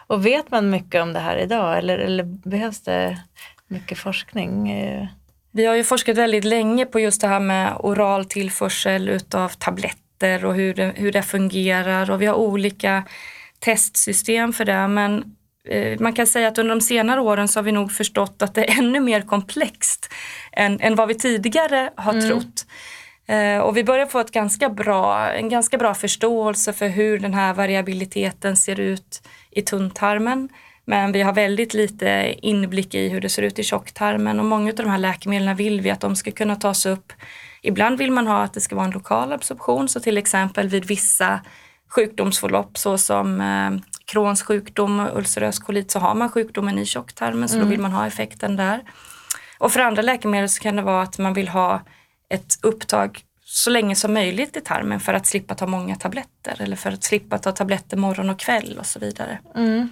Och 0.07 0.25
vet 0.25 0.51
man 0.51 0.69
mycket 0.69 1.01
om 1.01 1.13
det 1.13 1.19
här 1.19 1.37
idag 1.37 1.77
eller, 1.77 1.97
eller 1.97 2.23
behövs 2.23 2.81
det 2.81 3.21
mycket 3.67 3.97
forskning? 3.97 4.71
Vi 5.51 5.65
har 5.65 5.75
ju 5.75 5.83
forskat 5.83 6.17
väldigt 6.17 6.43
länge 6.43 6.85
på 6.85 6.99
just 6.99 7.21
det 7.21 7.27
här 7.27 7.39
med 7.39 7.73
oral 7.79 8.25
tillförsel 8.25 9.09
utav 9.09 9.49
tabletter 9.49 10.45
och 10.45 10.55
hur 10.55 10.73
det, 10.73 10.93
hur 10.95 11.11
det 11.11 11.23
fungerar 11.23 12.11
och 12.11 12.21
vi 12.21 12.25
har 12.25 12.35
olika 12.35 13.03
testsystem 13.59 14.53
för 14.53 14.65
det 14.65 14.87
men 14.87 15.35
man 15.99 16.13
kan 16.13 16.27
säga 16.27 16.47
att 16.47 16.57
under 16.57 16.75
de 16.75 16.81
senare 16.81 17.21
åren 17.21 17.47
så 17.47 17.59
har 17.59 17.63
vi 17.63 17.71
nog 17.71 17.91
förstått 17.91 18.41
att 18.41 18.53
det 18.53 18.69
är 18.69 18.79
ännu 18.79 18.99
mer 18.99 19.21
komplext 19.21 20.13
än, 20.51 20.79
än 20.81 20.95
vad 20.95 21.07
vi 21.07 21.15
tidigare 21.15 21.89
har 21.95 22.13
mm. 22.13 22.29
trott. 22.29 22.65
Eh, 23.27 23.57
och 23.57 23.77
vi 23.77 23.83
börjar 23.83 24.05
få 24.05 24.19
ett 24.19 24.31
ganska 24.31 24.69
bra, 24.69 25.31
en 25.31 25.49
ganska 25.49 25.77
bra 25.77 25.93
förståelse 25.93 26.73
för 26.73 26.87
hur 26.87 27.19
den 27.19 27.33
här 27.33 27.53
variabiliteten 27.53 28.57
ser 28.57 28.79
ut 28.79 29.21
i 29.51 29.61
tunntarmen. 29.61 30.49
Men 30.85 31.11
vi 31.11 31.21
har 31.21 31.33
väldigt 31.33 31.73
lite 31.73 32.35
inblick 32.41 32.95
i 32.95 33.09
hur 33.09 33.21
det 33.21 33.29
ser 33.29 33.41
ut 33.41 33.59
i 33.59 33.63
tjocktarmen 33.63 34.39
och 34.39 34.45
många 34.45 34.69
av 34.69 34.75
de 34.75 34.89
här 34.89 34.97
läkemedlen 34.97 35.55
vill 35.55 35.81
vi 35.81 35.91
att 35.91 36.01
de 36.01 36.15
ska 36.15 36.31
kunna 36.31 36.55
tas 36.55 36.85
upp. 36.85 37.13
Ibland 37.61 37.97
vill 37.97 38.11
man 38.11 38.27
ha 38.27 38.43
att 38.43 38.53
det 38.53 38.61
ska 38.61 38.75
vara 38.75 38.85
en 38.85 38.91
lokal 38.91 39.33
absorption, 39.33 39.89
så 39.89 39.99
till 39.99 40.17
exempel 40.17 40.67
vid 40.67 40.85
vissa 40.85 41.39
sjukdomsförlopp 41.89 42.77
såsom 42.77 43.41
eh, 43.41 43.71
Crohns 44.05 44.43
sjukdom 44.43 44.99
och 44.99 45.17
ulcerös 45.17 45.59
kolit 45.59 45.91
så 45.91 45.99
har 45.99 46.15
man 46.15 46.29
sjukdomen 46.29 46.79
i 46.79 46.85
tjocktarmen 46.85 47.49
så 47.49 47.55
mm. 47.55 47.65
då 47.65 47.71
vill 47.71 47.79
man 47.79 47.91
ha 47.91 48.07
effekten 48.07 48.55
där. 48.55 48.83
Och 49.57 49.71
för 49.71 49.79
andra 49.79 50.01
läkemedel 50.01 50.49
så 50.49 50.61
kan 50.61 50.75
det 50.75 50.81
vara 50.81 51.01
att 51.01 51.17
man 51.17 51.33
vill 51.33 51.47
ha 51.47 51.81
ett 52.29 52.59
upptag 52.61 53.23
så 53.45 53.69
länge 53.69 53.95
som 53.95 54.13
möjligt 54.13 54.57
i 54.57 54.61
tarmen 54.61 54.99
för 54.99 55.13
att 55.13 55.25
slippa 55.25 55.55
ta 55.55 55.67
många 55.67 55.95
tabletter 55.95 56.61
eller 56.61 56.75
för 56.75 56.91
att 56.91 57.03
slippa 57.03 57.37
ta 57.37 57.51
tabletter 57.51 57.97
morgon 57.97 58.29
och 58.29 58.39
kväll 58.39 58.77
och 58.79 58.85
så 58.85 58.99
vidare. 58.99 59.39
Mm. 59.55 59.89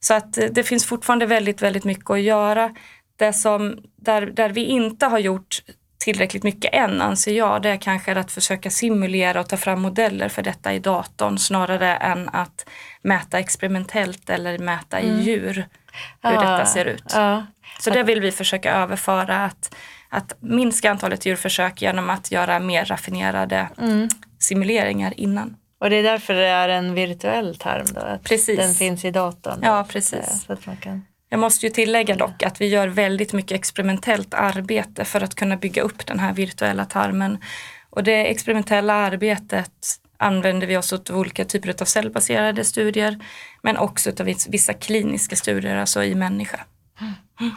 Så 0.00 0.14
att 0.14 0.38
eh, 0.38 0.46
det 0.46 0.62
finns 0.62 0.86
fortfarande 0.86 1.26
väldigt, 1.26 1.62
väldigt 1.62 1.84
mycket 1.84 2.10
att 2.10 2.20
göra. 2.20 2.74
Det 3.16 3.32
som, 3.32 3.78
där, 3.96 4.26
där 4.26 4.50
vi 4.50 4.64
inte 4.64 5.06
har 5.06 5.18
gjort 5.18 5.62
tillräckligt 6.04 6.42
mycket 6.42 6.74
än 6.74 7.00
anser 7.00 7.32
jag, 7.32 7.62
det 7.62 7.68
är 7.68 7.76
kanske 7.76 8.12
att 8.12 8.32
försöka 8.32 8.70
simulera 8.70 9.40
och 9.40 9.48
ta 9.48 9.56
fram 9.56 9.82
modeller 9.82 10.28
för 10.28 10.42
detta 10.42 10.72
i 10.72 10.78
datorn 10.78 11.38
snarare 11.38 11.96
än 11.96 12.28
att 12.28 12.66
mäta 13.02 13.38
experimentellt 13.38 14.30
eller 14.30 14.58
mäta 14.58 15.00
i 15.00 15.08
mm. 15.08 15.20
djur 15.20 15.54
hur 16.22 16.32
ja, 16.32 16.40
detta 16.40 16.66
ser 16.66 16.84
ut. 16.84 17.12
Ja. 17.14 17.46
Så 17.78 17.90
det 17.90 18.02
vill 18.02 18.20
vi 18.20 18.32
försöka 18.32 18.74
överföra, 18.74 19.44
att, 19.44 19.74
att 20.08 20.36
minska 20.40 20.90
antalet 20.90 21.26
djurförsök 21.26 21.82
genom 21.82 22.10
att 22.10 22.30
göra 22.30 22.58
mer 22.58 22.84
raffinerade 22.84 23.68
mm. 23.78 24.08
simuleringar 24.38 25.20
innan. 25.20 25.56
Och 25.80 25.90
det 25.90 25.96
är 25.96 26.02
därför 26.02 26.34
det 26.34 26.46
är 26.46 26.68
en 26.68 26.94
virtuell 26.94 27.56
term 27.56 27.86
då? 27.94 28.00
Att 28.00 28.24
precis. 28.24 28.58
Den 28.58 28.74
finns 28.74 29.04
i 29.04 29.10
datorn? 29.10 29.58
Ja, 29.62 29.86
precis. 29.88 30.44
Så 30.46 30.52
att 30.52 30.66
man 30.66 30.76
kan... 30.76 31.06
Jag 31.34 31.40
måste 31.40 31.66
ju 31.66 31.70
tillägga 31.70 32.16
dock 32.16 32.42
att 32.42 32.60
vi 32.60 32.66
gör 32.66 32.88
väldigt 32.88 33.32
mycket 33.32 33.52
experimentellt 33.52 34.34
arbete 34.34 35.04
för 35.04 35.20
att 35.20 35.34
kunna 35.34 35.56
bygga 35.56 35.82
upp 35.82 36.06
den 36.06 36.18
här 36.18 36.34
virtuella 36.34 36.84
tarmen. 36.84 37.38
Och 37.90 38.04
det 38.04 38.30
experimentella 38.30 38.94
arbetet 38.94 39.70
använder 40.16 40.66
vi 40.66 40.76
oss 40.76 40.92
av 40.92 41.00
olika 41.10 41.44
typer 41.44 41.82
av 41.82 41.84
cellbaserade 41.84 42.64
studier 42.64 43.18
men 43.62 43.76
också 43.76 44.10
av 44.20 44.26
vissa 44.48 44.74
kliniska 44.74 45.36
studier, 45.36 45.76
alltså 45.76 46.04
i 46.04 46.14
människa. 46.14 46.60
Mm. 47.00 47.52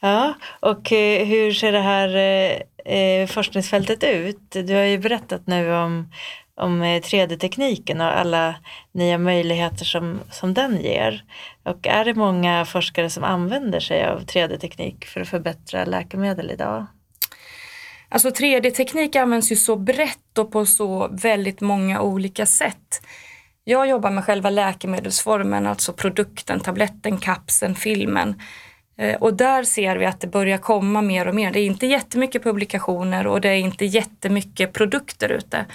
Ja, 0.00 0.34
och 0.60 0.92
eh, 0.92 1.26
hur 1.26 1.52
ser 1.52 1.72
det 1.72 1.80
här 1.80 2.16
eh, 2.16 2.94
eh, 2.94 3.26
forskningsfältet 3.26 4.04
ut? 4.04 4.50
Du 4.50 4.74
har 4.74 4.82
ju 4.82 4.98
berättat 4.98 5.46
nu 5.46 5.72
om, 5.74 6.12
om 6.58 6.82
eh, 6.82 7.00
3D-tekniken 7.00 8.00
och 8.00 8.18
alla 8.18 8.54
nya 8.92 9.18
möjligheter 9.18 9.84
som, 9.84 10.20
som 10.30 10.54
den 10.54 10.80
ger. 10.80 11.24
Och 11.62 11.86
är 11.86 12.04
det 12.04 12.14
många 12.14 12.64
forskare 12.64 13.10
som 13.10 13.24
använder 13.24 13.80
sig 13.80 14.04
av 14.04 14.24
3D-teknik 14.24 15.04
för 15.04 15.20
att 15.20 15.28
förbättra 15.28 15.84
läkemedel 15.84 16.50
idag? 16.50 16.86
Alltså 18.08 18.28
3D-teknik 18.28 19.16
används 19.16 19.52
ju 19.52 19.56
så 19.56 19.76
brett 19.76 20.38
och 20.38 20.52
på 20.52 20.66
så 20.66 21.08
väldigt 21.08 21.60
många 21.60 22.00
olika 22.00 22.46
sätt. 22.46 23.02
Jag 23.64 23.88
jobbar 23.88 24.10
med 24.10 24.24
själva 24.24 24.50
läkemedelsformen, 24.50 25.66
alltså 25.66 25.92
produkten, 25.92 26.60
tabletten, 26.60 27.18
kapseln, 27.18 27.74
filmen. 27.74 28.40
Eh, 28.98 29.14
och 29.14 29.34
där 29.34 29.64
ser 29.64 29.96
vi 29.96 30.06
att 30.06 30.20
det 30.20 30.26
börjar 30.26 30.58
komma 30.58 31.02
mer 31.02 31.28
och 31.28 31.34
mer. 31.34 31.52
Det 31.52 31.60
är 31.60 31.66
inte 31.66 31.86
jättemycket 31.86 32.42
publikationer 32.42 33.26
och 33.26 33.40
det 33.40 33.48
är 33.48 33.56
inte 33.56 33.84
jättemycket 33.84 34.72
produkter 34.72 35.28
ute. 35.28 35.66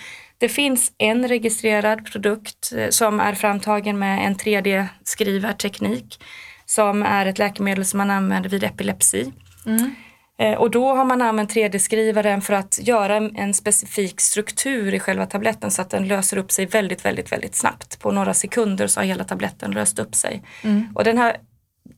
Det 0.43 0.49
finns 0.49 0.91
en 0.97 1.27
registrerad 1.27 2.05
produkt 2.05 2.73
eh, 2.75 2.89
som 2.89 3.19
är 3.19 3.33
framtagen 3.33 3.99
med 3.99 4.25
en 4.25 4.35
3D-skrivarteknik 4.35 6.19
som 6.65 7.03
är 7.03 7.25
ett 7.25 7.37
läkemedel 7.37 7.85
som 7.85 7.97
man 7.97 8.11
använder 8.11 8.49
vid 8.49 8.63
epilepsi. 8.63 9.31
Mm. 9.65 9.95
Eh, 10.39 10.57
och 10.57 10.71
då 10.71 10.95
har 10.95 11.05
man 11.05 11.21
använt 11.21 11.55
3D-skrivaren 11.55 12.41
för 12.41 12.53
att 12.53 12.79
göra 12.81 13.15
en 13.15 13.53
specifik 13.53 14.21
struktur 14.21 14.93
i 14.93 14.99
själva 14.99 15.25
tabletten 15.25 15.71
så 15.71 15.81
att 15.81 15.89
den 15.89 16.07
löser 16.07 16.37
upp 16.37 16.51
sig 16.51 16.65
väldigt, 16.65 17.05
väldigt, 17.05 17.31
väldigt 17.31 17.55
snabbt. 17.55 17.99
På 17.99 18.11
några 18.11 18.33
sekunder 18.33 18.87
så 18.87 18.99
har 18.99 19.05
hela 19.05 19.23
tabletten 19.23 19.71
löst 19.71 19.99
upp 19.99 20.15
sig. 20.15 20.43
Mm. 20.63 20.87
Och 20.95 21.03
den 21.03 21.17
här 21.17 21.37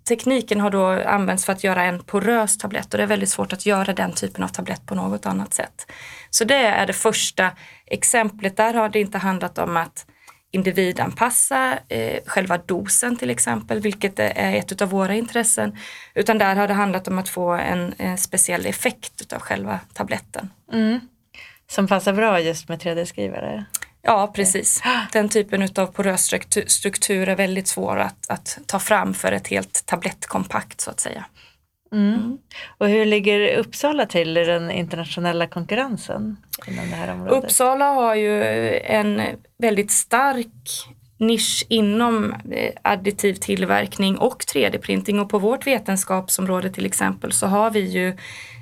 tekniken 0.08 0.62
har 0.62 0.70
då 0.70 0.86
använts 0.88 1.46
för 1.46 1.54
att 1.54 1.64
göra 1.64 1.84
en 1.84 2.04
porös 2.04 2.58
tablett 2.58 2.94
och 2.94 2.98
det 2.98 3.04
är 3.04 3.08
väldigt 3.08 3.30
svårt 3.30 3.54
att 3.54 3.66
göra 3.66 3.94
den 3.94 4.12
typen 4.12 4.44
av 4.44 4.48
tablett 4.48 4.86
på 4.86 4.96
något 4.96 5.26
annat 5.26 5.54
sätt. 5.54 5.92
Så 6.30 6.44
det 6.44 6.56
är 6.56 6.88
det 6.88 6.94
första 6.94 7.52
exemplet. 7.86 8.58
Där 8.58 8.74
har 8.74 8.90
det 8.90 9.00
inte 9.00 9.18
handlat 9.18 9.58
om 9.58 9.78
att 9.78 10.06
individanpassa 10.52 11.80
eh, 11.88 12.20
själva 12.26 12.58
dosen 12.58 13.18
till 13.18 13.30
exempel, 13.30 13.80
vilket 13.80 14.20
är 14.20 14.56
ett 14.56 14.82
av 14.82 14.90
våra 14.90 15.16
intressen. 15.16 15.78
Utan 16.14 16.38
där 16.38 16.56
har 16.56 16.68
det 16.68 16.74
handlat 16.74 17.08
om 17.08 17.18
att 17.18 17.30
få 17.30 17.50
en, 17.50 17.94
en 17.98 18.18
speciell 18.18 18.66
effekt 18.66 19.34
av 19.34 19.40
själva 19.40 19.80
tabletten. 19.94 20.50
Mm. 20.74 21.00
Som 21.68 21.88
passar 21.88 22.14
bra 22.14 22.40
just 22.40 22.70
med 22.70 22.82
3D-skrivare? 22.82 23.66
Ja, 24.06 24.32
precis. 24.36 24.84
Den 25.14 25.30
typen 25.30 25.70
av 25.76 25.86
porös 25.86 26.34
struktur 26.68 27.30
är 27.30 27.36
väldigt 27.36 27.68
svår 27.68 28.00
att, 28.00 28.30
att 28.30 28.60
ta 28.66 28.80
fram 28.80 29.14
för 29.14 29.32
ett 29.32 29.48
helt 29.48 29.86
tablettkompakt 29.86 30.82
så 30.82 30.92
att 30.92 31.00
säga. 31.00 31.26
Mm. 31.92 32.14
Mm. 32.14 32.38
Och 32.78 32.90
hur 32.90 33.06
ligger 33.06 33.58
Uppsala 33.58 34.06
till 34.06 34.38
i 34.38 34.46
den 34.46 34.72
internationella 34.72 35.48
konkurrensen 35.48 36.38
inom 36.68 36.90
det 36.90 36.96
här 36.96 37.14
området? 37.14 37.44
Uppsala 37.44 37.86
har 37.86 38.16
ju 38.16 38.44
en 38.80 39.22
väldigt 39.58 39.92
stark 39.92 40.88
nisch 41.18 41.66
inom 41.70 42.34
eh, 42.52 42.72
additiv 42.82 43.34
tillverkning 43.34 44.18
och 44.18 44.44
3D-printing 44.44 45.20
och 45.20 45.30
på 45.30 45.40
vårt 45.40 45.68
vetenskapsområde 45.68 46.70
till 46.70 46.86
exempel 46.86 47.32
så 47.32 47.48
har 47.48 47.72
vi 47.72 47.80
ju 47.80 48.18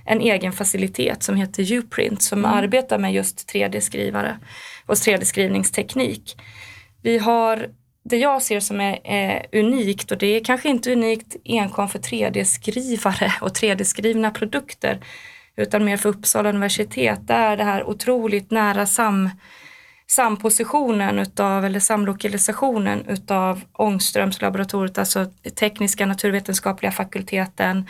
en 0.06 0.22
egen 0.22 0.52
facilitet 0.52 1.24
som 1.24 1.36
heter 1.36 1.74
Uprint 1.74 2.22
som 2.22 2.40
mm. 2.40 2.52
arbetar 2.52 2.98
med 2.98 3.14
just 3.14 3.54
3D-skrivare 3.54 4.38
och 4.86 4.96
3D-skrivningsteknik. 4.96 6.36
Vi 7.02 7.18
har 7.18 7.68
det 8.04 8.18
jag 8.18 8.42
ser 8.42 8.60
som 8.60 8.82
är, 8.82 9.00
är, 9.04 9.46
unikt 9.52 10.12
och 10.12 10.18
det 10.18 10.28
är 10.28 10.44
kanske 10.44 10.70
inte 10.70 10.92
unikt 10.92 11.36
enkom 11.46 11.90
för 11.90 12.00
3D-skrivare 12.00 13.32
och 13.42 13.50
3D-skrivna 13.50 14.32
produkter 14.32 15.00
utan 15.56 15.86
mer 15.86 15.98
för 15.98 16.10
Uppsala 16.10 16.50
universitet. 16.50 17.28
Det 17.28 17.34
är 17.34 17.58
det 17.58 17.64
här 17.64 17.84
otroligt 17.84 18.52
nära 18.52 18.86
sam, 18.86 19.30
sampositionen 20.16 21.20
utav, 21.20 21.66
eller 21.66 21.80
samlokalisationen 21.80 23.06
utav 23.08 23.62
Ångströmslaboratoriet, 23.74 24.98
alltså 24.98 25.26
tekniska 25.56 26.06
naturvetenskapliga 26.06 26.92
fakulteten, 26.92 27.90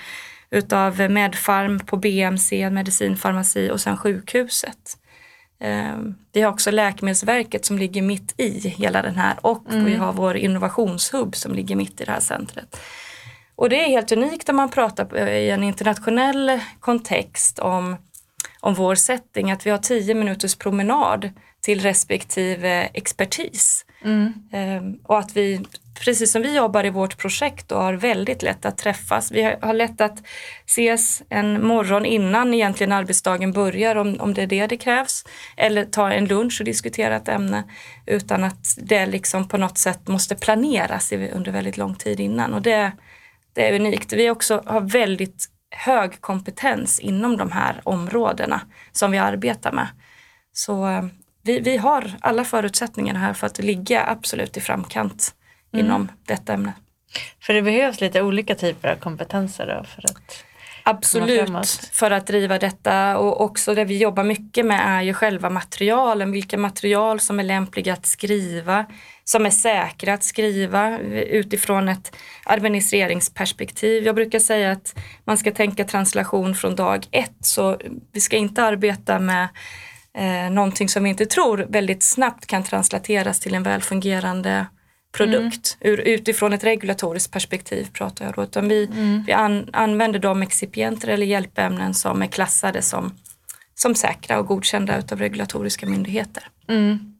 utav 0.52 1.10
Medfarm 1.10 1.80
på 1.80 1.98
BMC, 1.98 2.70
medicinfarmaci 2.70 3.72
och 3.72 3.82
sen 3.82 3.98
sjukhuset. 3.98 4.98
Ehm, 5.60 6.16
vi 6.34 6.42
har 6.42 6.52
också 6.52 6.72
Läkemedelsverket 6.72 7.66
som 7.66 7.78
ligger 7.78 8.02
mitt 8.02 8.34
i 8.38 8.70
hela 8.70 9.02
den 9.02 9.16
här 9.16 9.38
och 9.42 9.72
mm. 9.72 9.86
vi 9.86 9.96
har 9.96 10.14
vår 10.14 10.38
innovationshubb 10.38 11.36
som 11.36 11.54
ligger 11.54 11.76
mitt 11.76 12.02
i 12.02 12.06
det 12.06 12.12
här 12.12 12.20
centret. 12.20 12.80
Och 13.56 13.70
det 13.70 13.84
är 13.86 13.88
helt 13.88 14.12
unikt 14.12 14.50
om 14.50 14.56
man 14.56 14.70
pratar 14.70 15.28
i 15.28 15.50
en 15.50 15.64
internationell 15.64 16.60
kontext 16.80 17.60
om, 17.60 17.96
om 18.64 18.74
vår 18.74 18.96
setting, 18.96 19.52
att 19.52 19.66
vi 19.66 19.70
har 19.70 19.78
tio 19.78 20.16
minuters 20.16 20.56
promenad 20.56 21.30
till 21.62 21.82
respektive 21.82 22.90
expertis. 22.94 23.86
Mm. 24.04 24.34
Ehm, 24.52 25.00
och 25.04 25.20
att 25.20 25.38
vi, 25.38 25.62
precis 26.00 26.32
som 26.32 26.42
vi 26.42 26.56
jobbar 26.56 26.86
i 26.86 26.90
vårt 26.90 27.18
projekt, 27.18 27.72
och 27.72 27.82
har 27.82 27.94
väldigt 27.94 28.42
lätt 28.42 28.66
att 28.66 28.78
träffas. 28.78 29.32
Vi 29.32 29.44
har, 29.62 29.74
lätt 29.74 30.02
att 30.02 30.24
ses 30.66 31.24
en 31.30 31.68
morgon 31.68 32.06
innan 32.06 32.54
egentligen 32.54 32.92
arbetsdagen 32.92 33.52
börjar 33.52 33.96
om, 33.96 34.18
om 34.20 34.34
det 34.34 34.42
är 34.42 34.48
det 34.48 34.68
det 34.68 34.78
krävs. 34.78 35.26
Eller 35.58 35.86
ta 35.86 36.12
en 36.12 36.26
lunch 36.26 36.62
och 36.62 36.66
diskutera 36.66 37.16
ett 37.16 37.28
ämne 37.28 37.64
utan 38.06 38.44
att 38.44 38.78
det 38.78 39.06
liksom 39.06 39.48
på 39.48 39.58
något 39.58 39.78
sätt 39.78 40.08
måste 40.08 40.36
planeras 40.36 41.12
under 41.12 41.52
väldigt 41.52 41.78
lång 41.78 41.96
tid 41.96 42.20
innan. 42.20 42.54
Och 42.54 42.62
det, 42.62 42.92
det 43.54 43.70
är 43.70 43.80
unikt. 43.80 44.14
Vi 44.14 44.30
också 44.30 44.64
har 44.66 44.82
väldigt 44.82 45.53
hög 45.76 46.22
kompetens 46.22 47.00
inom 47.00 47.38
de 47.38 47.52
här 47.52 47.82
områdena 47.84 48.62
som 48.92 49.12
vi 49.12 49.18
arbetar 49.18 49.72
med. 49.72 49.88
Så 50.54 50.84
ehm, 50.84 51.10
vi, 51.42 51.60
vi 51.60 51.78
har 51.78 52.12
alla 52.22 52.44
förutsättningar 52.44 53.16
här 53.16 53.34
för 53.34 53.48
att 53.48 53.60
ligga 53.60 54.06
absolut 54.06 54.58
i 54.58 54.62
framkant 54.62 55.36
mm. 55.74 55.86
inom 55.86 56.12
detta 56.26 56.54
ämne. 56.54 56.74
För 57.40 57.54
det 57.54 57.62
behövs 57.62 58.02
lite 58.02 58.22
olika 58.22 58.56
typer 58.56 58.92
av 58.92 58.96
kompetenser 58.96 59.68
då 59.68 59.84
för 59.84 60.06
att 60.06 60.44
Absolut, 60.86 61.90
för 61.92 62.12
att 62.12 62.28
driva 62.28 62.60
detta. 62.60 63.18
Och 63.18 63.42
också 63.42 63.76
det 63.76 63.86
vi 63.86 63.98
jobbar 63.98 64.24
mycket 64.24 64.66
med 64.66 64.82
är 64.86 65.02
ju 65.02 65.14
själva 65.14 65.50
materialen, 65.50 66.32
vilka 66.32 66.58
material 66.58 67.20
som 67.20 67.40
är 67.40 67.44
lämpliga 67.44 67.94
att 67.94 68.06
skriva, 68.06 68.86
som 69.24 69.46
är 69.46 69.50
säkra 69.50 70.14
att 70.14 70.24
skriva 70.24 71.00
utifrån 71.00 71.90
ett 71.90 72.16
administreringsperspektiv. 72.46 74.04
Jag 74.04 74.16
brukar 74.16 74.40
säga 74.40 74.72
att 74.72 75.00
man 75.26 75.38
ska 75.38 75.52
tänka 75.52 75.84
translation 75.84 76.56
från 76.56 76.76
dag 76.76 77.08
ett, 77.12 77.38
så 77.42 77.78
vi 78.12 78.20
ska 78.20 78.38
inte 78.38 78.64
arbeta 78.64 79.20
med 79.20 79.48
eh, 80.18 80.52
någonting 80.52 80.90
som 80.90 81.04
vi 81.04 81.10
inte 81.10 81.26
tror 81.26 81.66
väldigt 81.70 82.04
snabbt 82.04 82.46
kan 82.46 82.64
translateras 82.64 83.40
till 83.40 83.54
en 83.54 83.64
välfungerande 83.64 84.66
produkt. 85.18 85.78
Mm. 85.82 85.94
Ur, 85.94 86.00
utifrån 86.00 86.54
ett 86.54 86.64
regulatoriskt 86.64 87.34
perspektiv 87.34 87.88
pratar 87.94 88.26
jag 88.26 88.34
då. 88.34 88.44
Utan 88.44 88.68
vi, 88.68 88.86
mm. 88.86 89.24
vi 89.28 89.34
an, 89.34 89.70
använder 89.74 90.20
de 90.20 90.42
excipienter 90.42 91.08
eller 91.08 91.26
hjälpämnen 91.26 91.94
som 91.94 92.22
är 92.22 92.28
klassade 92.28 92.82
som, 92.82 93.14
som 93.76 93.96
säkra 93.96 94.40
och 94.40 94.48
godkända 94.48 94.98
utav 94.98 95.20
regulatoriska 95.20 95.86
myndigheter. 95.86 96.44
Mm. 96.68 97.14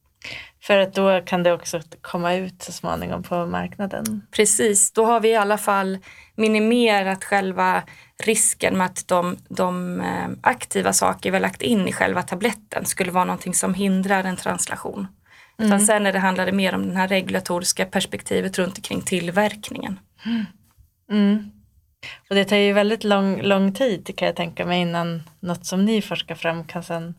För 0.64 0.78
att 0.78 0.94
då 0.94 1.22
kan 1.26 1.44
det 1.44 1.54
också 1.54 1.82
komma 2.02 2.34
ut 2.34 2.62
så 2.62 2.72
småningom 2.72 3.24
på 3.24 3.46
marknaden. 3.46 4.22
Precis, 4.32 4.92
då 4.92 5.06
har 5.06 5.20
vi 5.20 5.30
i 5.30 5.36
alla 5.36 5.58
fall 5.58 5.98
minimerat 6.36 7.24
själva 7.24 7.84
risken 8.24 8.78
med 8.78 8.86
att 8.86 9.08
de, 9.08 9.38
de 9.50 10.02
eh, 10.02 10.30
aktiva 10.42 10.94
saker 10.94 11.32
vi 11.32 11.36
har 11.36 11.42
lagt 11.42 11.62
in 11.62 11.88
i 11.88 11.94
själva 11.94 12.22
tabletten 12.22 12.86
skulle 12.86 13.12
vara 13.12 13.26
någonting 13.26 13.54
som 13.54 13.74
hindrar 13.74 14.24
en 14.24 14.36
translation. 14.36 15.08
Mm. 15.60 15.68
Utan 15.68 15.80
sen 15.80 16.04
när 16.04 16.14
det 16.14 16.20
handlade 16.20 16.52
mer 16.52 16.76
om 16.76 16.90
det 16.90 16.96
här 16.96 17.08
regulatoriska 17.08 17.86
perspektivet 17.86 18.60
runt 18.60 18.78
omkring 18.78 19.02
tillverkningen. 19.02 20.00
Mm. 20.26 20.46
Mm. 21.12 21.52
Och 22.30 22.36
det 22.36 22.46
tar 22.46 22.58
ju 22.58 22.74
väldigt 22.74 23.04
lång, 23.04 23.42
lång 23.42 23.74
tid 23.74 24.18
kan 24.18 24.26
jag 24.26 24.36
tänka 24.36 24.66
mig 24.66 24.82
innan 24.82 25.24
något 25.40 25.66
som 25.66 25.86
ni 25.86 26.02
forskar 26.02 26.36
fram 26.36 26.64
kan 26.64 26.84
sen 26.84 27.16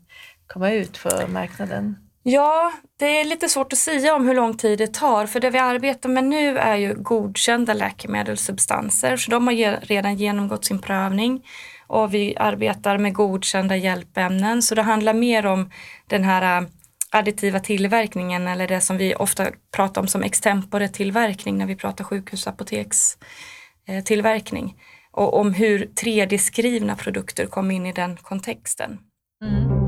komma 0.47 0.71
ut 0.71 1.03
på 1.03 1.27
marknaden. 1.29 1.97
Ja, 2.27 2.73
det 2.99 3.21
är 3.21 3.25
lite 3.25 3.49
svårt 3.49 3.73
att 3.73 3.79
säga 3.79 4.15
om 4.15 4.27
hur 4.27 4.35
lång 4.35 4.57
tid 4.57 4.79
det 4.79 4.95
tar 4.95 5.27
för 5.27 5.41
det 5.41 5.51
vi 5.51 5.59
arbetar 5.59 6.09
med 6.09 6.25
nu 6.25 6.59
är 6.59 6.77
ju 6.77 6.95
godkända 6.95 7.75
läkemedelssubstanser 7.75 9.17
så 9.17 9.31
de 9.31 9.47
har 9.47 9.87
redan 9.87 10.17
genomgått 10.17 10.65
sin 10.65 10.79
prövning 10.79 11.47
och 11.87 12.15
vi 12.15 12.37
arbetar 12.37 12.99
med 12.99 13.15
godkända 13.15 13.77
hjälpämnen 13.77 14.63
så 14.63 14.75
det 14.75 14.83
handlar 14.83 15.15
mer 15.15 15.47
om 15.47 15.71
den 16.07 16.25
här 16.25 16.63
äh, 16.63 16.69
additiva 17.15 17.61
tillverkningen 17.61 18.49
eller 18.49 18.69
det 18.69 18.81
som 18.81 18.97
vi 18.97 19.15
ofta 19.15 19.47
pratar 19.77 20.01
om 20.01 20.07
som 20.07 20.23
extempore 20.23 20.89
tillverkning 20.89 21.59
när 21.59 21.67
vi 21.67 21.77
pratar 21.77 22.05
sjukhusapotekstillverkning 22.05 24.65
äh, 24.65 24.75
och 25.13 25.41
om 25.41 25.55
hur 25.55 25.87
3D-skrivna 25.87 26.97
produkter 26.97 27.47
kom 27.47 27.71
in 27.71 27.87
i 27.87 27.93
den 27.93 28.17
kontexten. 28.17 28.99
Mm. 29.45 29.85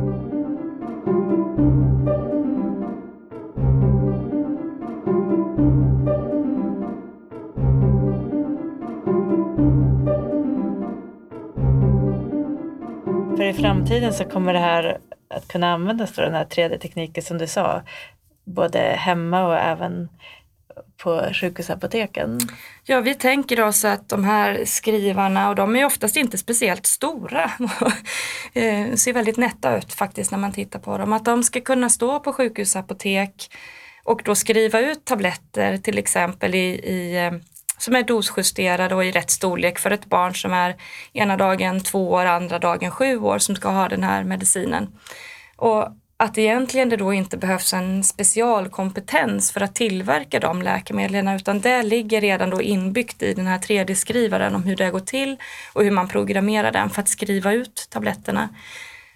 För 13.36 13.44
i 13.44 13.52
framtiden 13.52 14.12
så 14.12 14.24
kommer 14.24 14.52
det 14.52 14.58
här 14.58 14.98
att 15.28 15.48
kunna 15.48 15.72
använda 15.72 16.06
sig 16.06 16.24
av 16.24 16.30
den 16.30 16.38
här 16.38 16.44
3D-tekniken 16.44 17.22
som 17.22 17.38
du 17.38 17.46
sa, 17.46 17.82
både 18.44 18.78
hemma 18.78 19.46
och 19.46 19.58
även 19.58 20.08
på 20.96 21.30
sjukhusapoteken? 21.32 22.38
Ja, 22.84 23.00
vi 23.00 23.14
tänker 23.14 23.60
oss 23.60 23.84
att 23.84 24.08
de 24.08 24.24
här 24.24 24.64
skrivarna, 24.64 25.48
och 25.48 25.54
de 25.54 25.76
är 25.76 25.84
oftast 25.84 26.16
inte 26.16 26.38
speciellt 26.38 26.86
stora, 26.86 27.44
eh, 28.52 28.94
ser 28.94 29.12
väldigt 29.12 29.36
nätta 29.36 29.76
ut 29.76 29.92
faktiskt 29.92 30.30
när 30.30 30.38
man 30.38 30.52
tittar 30.52 30.78
på 30.78 30.98
dem, 30.98 31.12
att 31.12 31.24
de 31.24 31.42
ska 31.42 31.60
kunna 31.60 31.88
stå 31.88 32.20
på 32.20 32.32
sjukhusapotek 32.32 33.50
och 34.04 34.22
då 34.24 34.34
skriva 34.34 34.80
ut 34.80 35.04
tabletter 35.04 35.76
till 35.76 35.98
exempel 35.98 36.54
i, 36.54 36.66
i 36.68 37.26
eh, 37.26 37.32
som 37.78 37.94
är 37.94 38.02
dosjusterade 38.02 38.94
och 38.94 39.04
i 39.04 39.10
rätt 39.10 39.30
storlek 39.30 39.78
för 39.78 39.90
ett 39.90 40.06
barn 40.06 40.34
som 40.34 40.52
är 40.52 40.76
ena 41.12 41.36
dagen 41.36 41.80
två 41.80 42.10
år, 42.10 42.24
andra 42.24 42.58
dagen 42.58 42.90
sju 42.90 43.18
år 43.18 43.38
som 43.38 43.56
ska 43.56 43.68
ha 43.68 43.88
den 43.88 44.02
här 44.02 44.24
medicinen. 44.24 44.88
Och 45.56 45.88
att 46.18 46.38
egentligen 46.38 46.88
det 46.88 46.96
då 46.96 47.12
inte 47.12 47.36
behövs 47.36 47.74
en 47.74 48.04
specialkompetens 48.04 49.52
för 49.52 49.60
att 49.60 49.74
tillverka 49.74 50.40
de 50.40 50.62
läkemedlen 50.62 51.28
utan 51.28 51.60
det 51.60 51.82
ligger 51.82 52.20
redan 52.20 52.50
då 52.50 52.62
inbyggt 52.62 53.22
i 53.22 53.34
den 53.34 53.46
här 53.46 53.58
3D-skrivaren 53.58 54.54
om 54.54 54.62
hur 54.62 54.76
det 54.76 54.90
går 54.90 55.00
till 55.00 55.36
och 55.72 55.84
hur 55.84 55.90
man 55.90 56.08
programmerar 56.08 56.72
den 56.72 56.90
för 56.90 57.02
att 57.02 57.08
skriva 57.08 57.52
ut 57.52 57.86
tabletterna. 57.90 58.48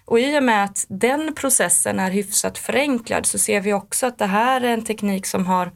Och 0.05 0.19
i 0.19 0.39
och 0.39 0.43
med 0.43 0.63
att 0.63 0.85
den 0.89 1.35
processen 1.35 1.99
är 1.99 2.11
hyfsat 2.11 2.57
förenklad 2.57 3.25
så 3.25 3.37
ser 3.37 3.61
vi 3.61 3.73
också 3.73 4.05
att 4.05 4.17
det 4.17 4.25
här 4.25 4.61
är 4.61 4.73
en 4.73 4.85
teknik 4.85 5.25
som 5.25 5.45
har 5.45 5.71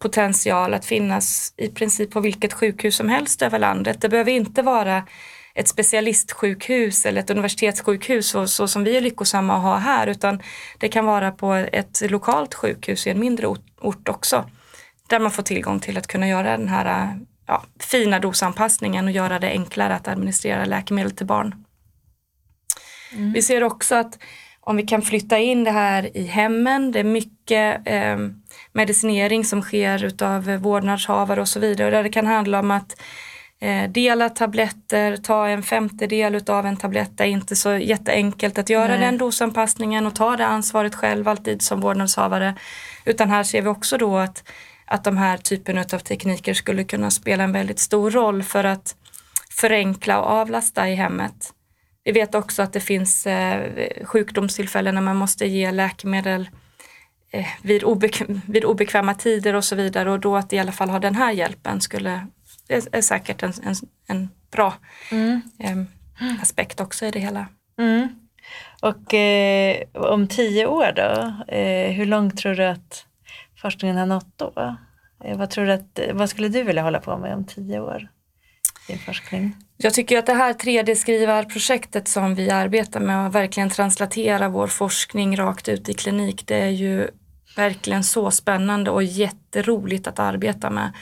potential 0.00 0.74
att 0.74 0.84
finnas 0.84 1.54
i 1.56 1.68
princip 1.68 2.10
på 2.10 2.20
vilket 2.20 2.52
sjukhus 2.52 2.96
som 2.96 3.08
helst 3.08 3.42
över 3.42 3.58
landet. 3.58 4.00
Det 4.00 4.08
behöver 4.08 4.32
inte 4.32 4.62
vara 4.62 5.06
ett 5.54 5.68
specialistsjukhus 5.68 7.06
eller 7.06 7.20
ett 7.20 7.30
universitetssjukhus 7.30 8.28
så, 8.28 8.46
så, 8.46 8.68
som 8.68 8.84
vi 8.84 8.96
är 8.96 9.00
lyckosamma 9.00 9.56
att 9.56 9.62
ha 9.62 9.76
här 9.76 10.06
utan 10.06 10.42
det 10.78 10.88
kan 10.88 11.04
vara 11.06 11.30
på 11.30 11.54
ett 11.54 12.10
lokalt 12.10 12.54
sjukhus 12.54 13.06
i 13.06 13.10
en 13.10 13.20
mindre 13.20 13.46
ort 13.80 14.08
också 14.08 14.50
där 15.08 15.18
man 15.18 15.30
får 15.30 15.42
tillgång 15.42 15.80
till 15.80 15.98
att 15.98 16.06
kunna 16.06 16.28
göra 16.28 16.56
den 16.56 16.68
här 16.68 17.18
ja, 17.46 17.64
fina 17.80 18.18
dosanpassningen 18.18 19.04
och 19.04 19.10
göra 19.10 19.38
det 19.38 19.48
enklare 19.48 19.94
att 19.94 20.08
administrera 20.08 20.64
läkemedel 20.64 21.10
till 21.10 21.26
barn. 21.26 21.64
Mm. 23.12 23.32
Vi 23.32 23.42
ser 23.42 23.62
också 23.62 23.94
att 23.94 24.18
om 24.70 24.76
vi 24.76 24.82
kan 24.82 25.02
flytta 25.02 25.38
in 25.38 25.64
det 25.64 25.70
här 25.70 26.16
i 26.16 26.24
hemmen, 26.24 26.92
det 26.92 27.00
är 27.00 27.04
mycket 27.04 27.88
eh, 27.88 28.16
medicinering 28.72 29.44
som 29.44 29.62
sker 29.62 30.04
utav 30.04 30.44
vårdnadshavare 30.56 31.40
och 31.40 31.48
så 31.48 31.60
vidare. 31.60 31.90
Där 31.90 32.02
det 32.02 32.08
kan 32.08 32.26
handla 32.26 32.60
om 32.60 32.70
att 32.70 33.00
eh, 33.60 33.90
dela 33.90 34.28
tabletter, 34.28 35.16
ta 35.16 35.48
en 35.48 35.62
femtedel 35.62 36.34
utav 36.34 36.66
en 36.66 36.76
tablett. 36.76 37.10
Det 37.18 37.24
är 37.24 37.28
inte 37.28 37.56
så 37.56 37.72
jätteenkelt 37.76 38.58
att 38.58 38.70
göra 38.70 38.88
Nej. 38.88 38.98
den 39.00 39.18
dosanpassningen 39.18 40.06
och 40.06 40.14
ta 40.14 40.36
det 40.36 40.46
ansvaret 40.46 40.94
själv 40.94 41.28
alltid 41.28 41.62
som 41.62 41.80
vårdnadshavare. 41.80 42.54
Utan 43.04 43.30
här 43.30 43.42
ser 43.42 43.62
vi 43.62 43.68
också 43.68 43.98
då 43.98 44.16
att 44.16 44.44
att 44.92 45.04
de 45.04 45.16
här 45.16 45.36
typen 45.36 45.78
av 45.78 45.84
tekniker 45.84 46.54
skulle 46.54 46.84
kunna 46.84 47.10
spela 47.10 47.44
en 47.44 47.52
väldigt 47.52 47.78
stor 47.78 48.10
roll 48.10 48.42
för 48.42 48.64
att 48.64 48.96
förenkla 49.50 50.20
och 50.20 50.30
avlasta 50.30 50.88
i 50.88 50.94
hemmet. 50.94 51.52
Vi 52.04 52.12
vet 52.12 52.34
också 52.34 52.62
att 52.62 52.72
det 52.72 52.80
finns 52.80 53.26
eh, 53.26 54.04
sjukdomstillfällen 54.04 54.94
när 54.94 55.02
man 55.02 55.16
måste 55.16 55.46
ge 55.46 55.70
läkemedel 55.70 56.50
eh, 57.30 57.46
vid, 57.62 57.84
obekväm, 57.84 58.40
vid 58.48 58.64
obekväma 58.64 59.14
tider 59.14 59.54
och 59.54 59.64
så 59.64 59.76
vidare 59.76 60.10
och 60.10 60.20
då 60.20 60.36
att 60.36 60.52
i 60.52 60.58
alla 60.58 60.72
fall 60.72 60.90
ha 60.90 60.98
den 60.98 61.14
här 61.14 61.32
hjälpen 61.32 61.80
skulle, 61.80 62.26
är, 62.68 62.82
är 62.92 63.00
säkert 63.00 63.42
en, 63.42 63.52
en, 63.62 63.74
en 64.06 64.28
bra 64.50 64.74
mm. 65.10 65.40
eh, 65.58 66.42
aspekt 66.42 66.80
också 66.80 67.06
i 67.06 67.10
det 67.10 67.20
hela. 67.20 67.46
Mm. 67.78 68.08
Och 68.82 69.14
eh, 69.14 69.86
om 69.92 70.26
tio 70.26 70.66
år 70.66 70.92
då, 70.96 71.34
eh, 71.54 71.92
hur 71.92 72.06
långt 72.06 72.36
tror 72.36 72.54
du 72.54 72.64
att 72.64 73.06
forskningen 73.56 73.96
har 73.96 74.06
nått 74.06 74.38
då? 74.38 74.76
Eh, 75.24 75.38
vad, 75.38 75.50
tror 75.50 75.66
du 75.66 75.72
att, 75.72 76.00
vad 76.12 76.30
skulle 76.30 76.48
du 76.48 76.62
vilja 76.62 76.82
hålla 76.82 77.00
på 77.00 77.16
med 77.16 77.34
om 77.34 77.44
tio 77.44 77.80
år 77.80 78.08
i 78.88 78.96
forskning? 78.96 79.54
Jag 79.82 79.94
tycker 79.94 80.18
att 80.18 80.26
det 80.26 80.34
här 80.34 80.52
3D-skrivarprojektet 80.52 82.08
som 82.08 82.34
vi 82.34 82.50
arbetar 82.50 83.00
med 83.00 83.26
att 83.26 83.34
verkligen 83.34 83.70
translatera 83.70 84.48
vår 84.48 84.66
forskning 84.66 85.36
rakt 85.36 85.68
ut 85.68 85.88
i 85.88 85.94
klinik, 85.94 86.46
det 86.46 86.56
är 86.56 86.68
ju 86.68 87.08
verkligen 87.56 88.04
så 88.04 88.30
spännande 88.30 88.90
och 88.90 89.02
jätteroligt 89.02 90.06
att 90.06 90.18
arbeta 90.18 90.70
med. 90.70 90.92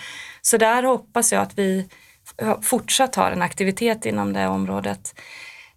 Så 0.42 0.56
där 0.56 0.82
hoppas 0.82 1.32
jag 1.32 1.42
att 1.42 1.58
vi 1.58 1.88
fortsatt 2.62 3.14
har 3.14 3.30
en 3.30 3.42
aktivitet 3.42 4.06
inom 4.06 4.32
det 4.32 4.46
området. 4.46 5.14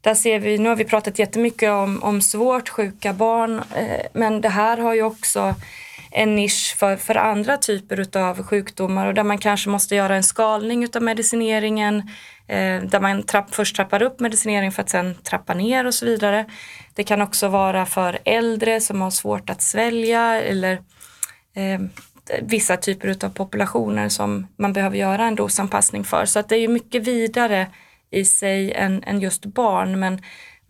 Där 0.01 0.13
ser 0.13 0.39
vi, 0.39 0.57
nu 0.57 0.69
har 0.69 0.75
vi 0.75 0.85
pratat 0.85 1.19
jättemycket 1.19 1.69
om, 1.69 2.03
om 2.03 2.21
svårt 2.21 2.69
sjuka 2.69 3.13
barn, 3.13 3.61
eh, 3.75 4.05
men 4.13 4.41
det 4.41 4.49
här 4.49 4.77
har 4.77 4.93
ju 4.93 5.03
också 5.03 5.55
en 6.11 6.35
nisch 6.35 6.75
för, 6.77 6.95
för 6.95 7.15
andra 7.15 7.57
typer 7.57 8.17
av 8.17 8.43
sjukdomar 8.43 9.07
och 9.07 9.13
där 9.13 9.23
man 9.23 9.37
kanske 9.37 9.69
måste 9.69 9.95
göra 9.95 10.15
en 10.15 10.23
skalning 10.23 10.83
utav 10.83 11.01
medicineringen, 11.01 11.97
eh, 12.47 12.81
där 12.81 12.99
man 12.99 13.23
trapp, 13.23 13.55
först 13.55 13.75
trappar 13.75 14.01
upp 14.01 14.19
medicinering 14.19 14.71
för 14.71 14.81
att 14.81 14.89
sen 14.89 15.15
trappa 15.15 15.53
ner 15.53 15.87
och 15.87 15.93
så 15.93 16.05
vidare. 16.05 16.45
Det 16.95 17.03
kan 17.03 17.21
också 17.21 17.47
vara 17.47 17.85
för 17.85 18.19
äldre 18.25 18.81
som 18.81 19.01
har 19.01 19.11
svårt 19.11 19.49
att 19.49 19.61
svälja 19.61 20.41
eller 20.41 20.73
eh, 21.53 21.79
vissa 22.41 22.77
typer 22.77 23.25
av 23.25 23.29
populationer 23.29 24.09
som 24.09 24.47
man 24.55 24.73
behöver 24.73 24.97
göra 24.97 25.25
en 25.25 25.35
dosanpassning 25.35 26.03
för. 26.03 26.25
Så 26.25 26.39
att 26.39 26.49
det 26.49 26.55
är 26.55 26.67
mycket 26.67 27.07
vidare 27.07 27.67
i 28.11 28.25
sig 28.25 28.71
än, 28.71 29.03
än 29.03 29.19
just 29.21 29.45
barn. 29.45 29.99
Men, 29.99 30.21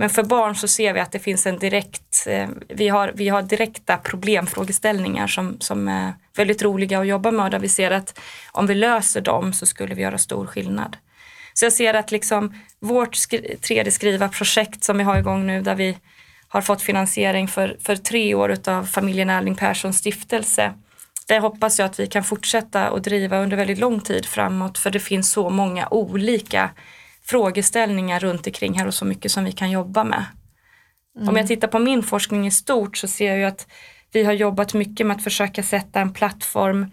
men 0.02 0.10
för 0.10 0.24
barn 0.24 0.56
så 0.56 0.68
ser 0.68 0.94
vi 0.94 1.00
att 1.00 1.12
det 1.12 1.20
finns 1.20 1.46
en 1.46 1.60
direkt, 1.60 2.28
eh, 2.28 2.50
vi, 2.70 2.88
har, 2.88 3.12
vi 3.16 3.30
har 3.30 3.42
direkta 3.42 3.98
problemfrågeställningar 3.98 5.28
som, 5.28 5.60
som 5.60 5.88
är 5.88 6.14
väldigt 6.36 6.64
roliga 6.64 7.00
att 7.00 7.08
jobba 7.08 7.32
med 7.32 7.52
där 7.52 7.60
vi 7.60 7.70
ser 7.70 7.92
att 7.92 8.20
om 8.52 8.68
vi 8.68 8.76
löser 8.76 9.22
dem 9.22 9.54
så 9.54 9.66
skulle 9.66 9.96
vi 9.96 10.02
göra 10.02 10.18
stor 10.18 10.46
skillnad. 10.48 10.98
Så 11.54 11.66
jag 11.66 11.74
ser 11.74 11.94
att 11.94 12.12
liksom 12.12 12.56
vårt 12.80 13.16
3D-skriva-projekt 13.16 14.84
som 14.84 14.98
vi 14.98 15.04
har 15.04 15.18
igång 15.18 15.48
nu 15.48 15.62
där 15.62 15.76
vi 15.76 15.98
har 16.48 16.62
fått 16.62 16.82
finansiering 16.82 17.48
för, 17.48 17.78
för 17.82 17.96
tre 17.96 18.36
år 18.36 18.58
av 18.68 18.84
familjen 18.84 19.30
Erling 19.30 19.56
Perssons 19.56 19.98
stiftelse. 19.98 20.74
Det 21.28 21.40
hoppas 21.40 21.80
jag 21.80 21.86
att 21.86 22.00
vi 22.00 22.08
kan 22.08 22.24
fortsätta 22.24 22.90
att 22.90 23.04
driva 23.04 23.38
under 23.38 23.58
väldigt 23.58 23.80
lång 23.80 24.00
tid 24.00 24.26
framåt 24.26 24.78
för 24.78 24.90
det 24.90 25.00
finns 25.00 25.32
så 25.32 25.50
många 25.50 25.88
olika 25.92 26.70
frågeställningar 27.32 28.20
runt 28.20 28.48
omkring 28.48 28.74
här 28.80 28.88
och 28.88 28.94
så 28.94 29.06
mycket 29.06 29.32
som 29.32 29.44
vi 29.44 29.52
kan 29.52 29.72
jobba 29.72 30.04
med. 30.04 30.26
Mm. 31.16 31.30
Om 31.30 31.38
jag 31.38 31.48
tittar 31.48 31.68
på 31.68 31.80
min 31.80 32.04
forskning 32.04 32.48
i 32.48 32.52
stort 32.52 32.98
så 32.98 33.08
ser 33.08 33.28
jag 33.28 33.38
ju 33.38 33.44
att 33.46 33.68
vi 34.12 34.24
har 34.24 34.34
jobbat 34.34 34.74
mycket 34.74 35.08
med 35.08 35.18
att 35.18 35.24
försöka 35.24 35.64
sätta 35.64 36.00
en 36.00 36.14
plattform 36.14 36.92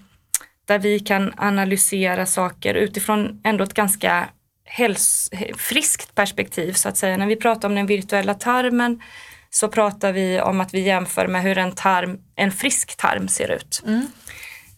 där 0.65 0.79
vi 0.79 1.01
kan 1.01 1.33
analysera 1.37 2.27
saker 2.27 2.75
utifrån 2.75 3.41
ändå 3.45 3.65
ett 3.65 3.75
ganska 3.75 4.29
häls 4.65 5.31
friskt 5.57 6.15
perspektiv 6.15 6.73
så 6.73 6.89
att 6.89 6.97
säga. 6.97 7.17
När 7.17 7.27
vi 7.27 7.37
pratar 7.37 7.69
om 7.69 7.75
den 7.75 7.87
virtuella 7.87 8.35
tarmen 8.35 9.03
så 9.51 9.69
pratar 9.69 10.13
vi 10.13 10.41
om 10.41 10.61
att 10.61 10.75
vi 10.75 10.81
jämför 10.81 11.27
med 11.27 11.43
hur 11.43 11.59
en, 11.59 11.73
tarm, 11.73 12.19
en 12.37 12.53
frisk 12.53 12.97
tarm 12.97 13.29
ser 13.29 13.51
ut. 13.51 13.83
Mm. 13.87 14.07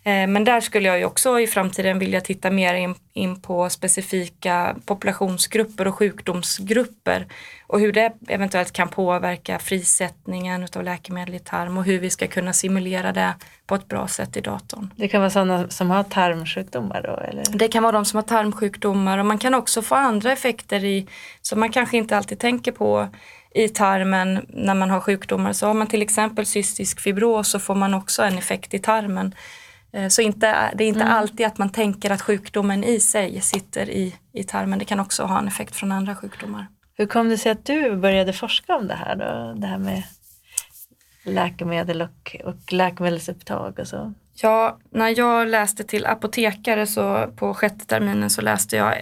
Eh, 0.04 0.26
men 0.26 0.44
där 0.44 0.60
skulle 0.60 0.88
jag 0.88 0.98
ju 0.98 1.04
också 1.04 1.40
i 1.40 1.46
framtiden 1.46 1.98
vilja 1.98 2.20
titta 2.20 2.50
mer 2.50 2.74
in, 2.74 2.94
in, 3.12 3.40
på 3.40 3.70
specifika 3.70 4.76
populationsgrupper 4.86 5.86
och 5.86 5.94
sjukdomsgrupper 5.94 7.26
och 7.66 7.80
hur 7.80 7.92
det 7.92 8.12
eventuellt 8.28 8.72
kan 8.72 8.88
påverka 8.88 9.58
frisättningen 9.58 10.68
av 10.76 10.84
läkemedel 10.84 11.34
i 11.34 11.38
tarm 11.38 11.78
och 11.78 11.84
hur 11.84 11.98
vi 11.98 12.10
ska 12.10 12.26
kunna 12.26 12.52
simulera 12.52 13.12
det 13.12 13.34
på 13.66 13.74
ett 13.74 13.88
bra 13.88 14.08
sätt 14.08 14.36
i 14.36 14.40
datorn. 14.40 14.90
Det 14.96 15.08
kan 15.08 15.20
vara 15.20 15.30
sådana 15.30 15.68
som 15.68 15.90
har 15.90 16.02
tarmsjukdomar 16.02 17.02
då? 17.02 17.16
Eller? 17.16 17.44
Det 17.58 17.68
kan 17.68 17.82
vara 17.82 17.92
de 17.92 18.04
som 18.04 18.16
har 18.16 18.22
tarmsjukdomar 18.22 19.18
och 19.18 19.26
man 19.26 19.38
kan 19.38 19.54
också 19.54 19.82
få 19.82 19.94
andra 19.94 20.32
effekter 20.32 20.84
i, 20.84 21.06
som 21.42 21.60
man 21.60 21.72
kanske 21.72 21.96
inte 21.96 22.16
alltid 22.16 22.38
tänker 22.38 22.72
på 22.72 23.08
i 23.54 23.68
tarmen 23.68 24.46
när 24.48 24.74
man 24.74 24.90
har 24.90 25.00
sjukdomar. 25.00 25.52
Så 25.52 25.66
har 25.66 25.74
man 25.74 25.86
till 25.86 26.02
exempel 26.02 26.46
cystisk 26.46 27.00
fibros 27.00 27.50
så 27.50 27.58
får 27.58 27.74
man 27.74 27.94
också 27.94 28.22
en 28.22 28.38
effekt 28.38 28.74
i 28.74 28.78
tarmen 28.78 29.34
så 30.09 30.22
inte, 30.22 30.70
det 30.74 30.85
är 30.85 30.88
inte 30.88 31.00
mm. 31.00 31.12
alltid 31.12 31.46
att 31.46 31.59
man 31.59 31.70
tänker 31.70 32.11
att 32.11 32.22
sjukdomen 32.22 32.85
i 32.85 33.00
sig 33.00 33.40
sitter 33.40 33.90
i, 33.90 34.14
i 34.33 34.44
tarmen. 34.44 34.79
Det 34.79 34.85
kan 34.85 35.00
också 35.00 35.22
ha 35.24 35.38
en 35.38 35.48
effekt 35.48 35.76
från 35.76 35.92
andra 35.92 36.16
sjukdomar. 36.16 36.66
Hur 36.94 37.07
kom 37.07 37.29
det 37.29 37.38
sig 37.38 37.53
att 37.53 37.66
du 37.66 37.96
började 37.96 38.33
forska 38.33 38.76
om 38.76 38.88
det 38.88 38.94
här 38.94 39.16
då? 39.16 39.61
Det 39.61 39.66
här 39.66 39.79
med 39.79 40.03
läkemedel 41.24 42.03
och, 42.03 42.37
och 42.44 42.72
läkemedelsupptag 42.72 43.79
och 43.79 43.88
så? 43.88 44.14
Ja, 44.35 44.79
när 44.90 45.18
jag 45.18 45.48
läste 45.48 45.85
till 45.85 46.07
apotekare 46.07 46.87
så 46.87 47.26
på 47.37 47.55
sjätte 47.55 47.87
terminen 47.87 48.31
så 48.31 48.40
läste 48.40 48.76
jag 48.76 48.94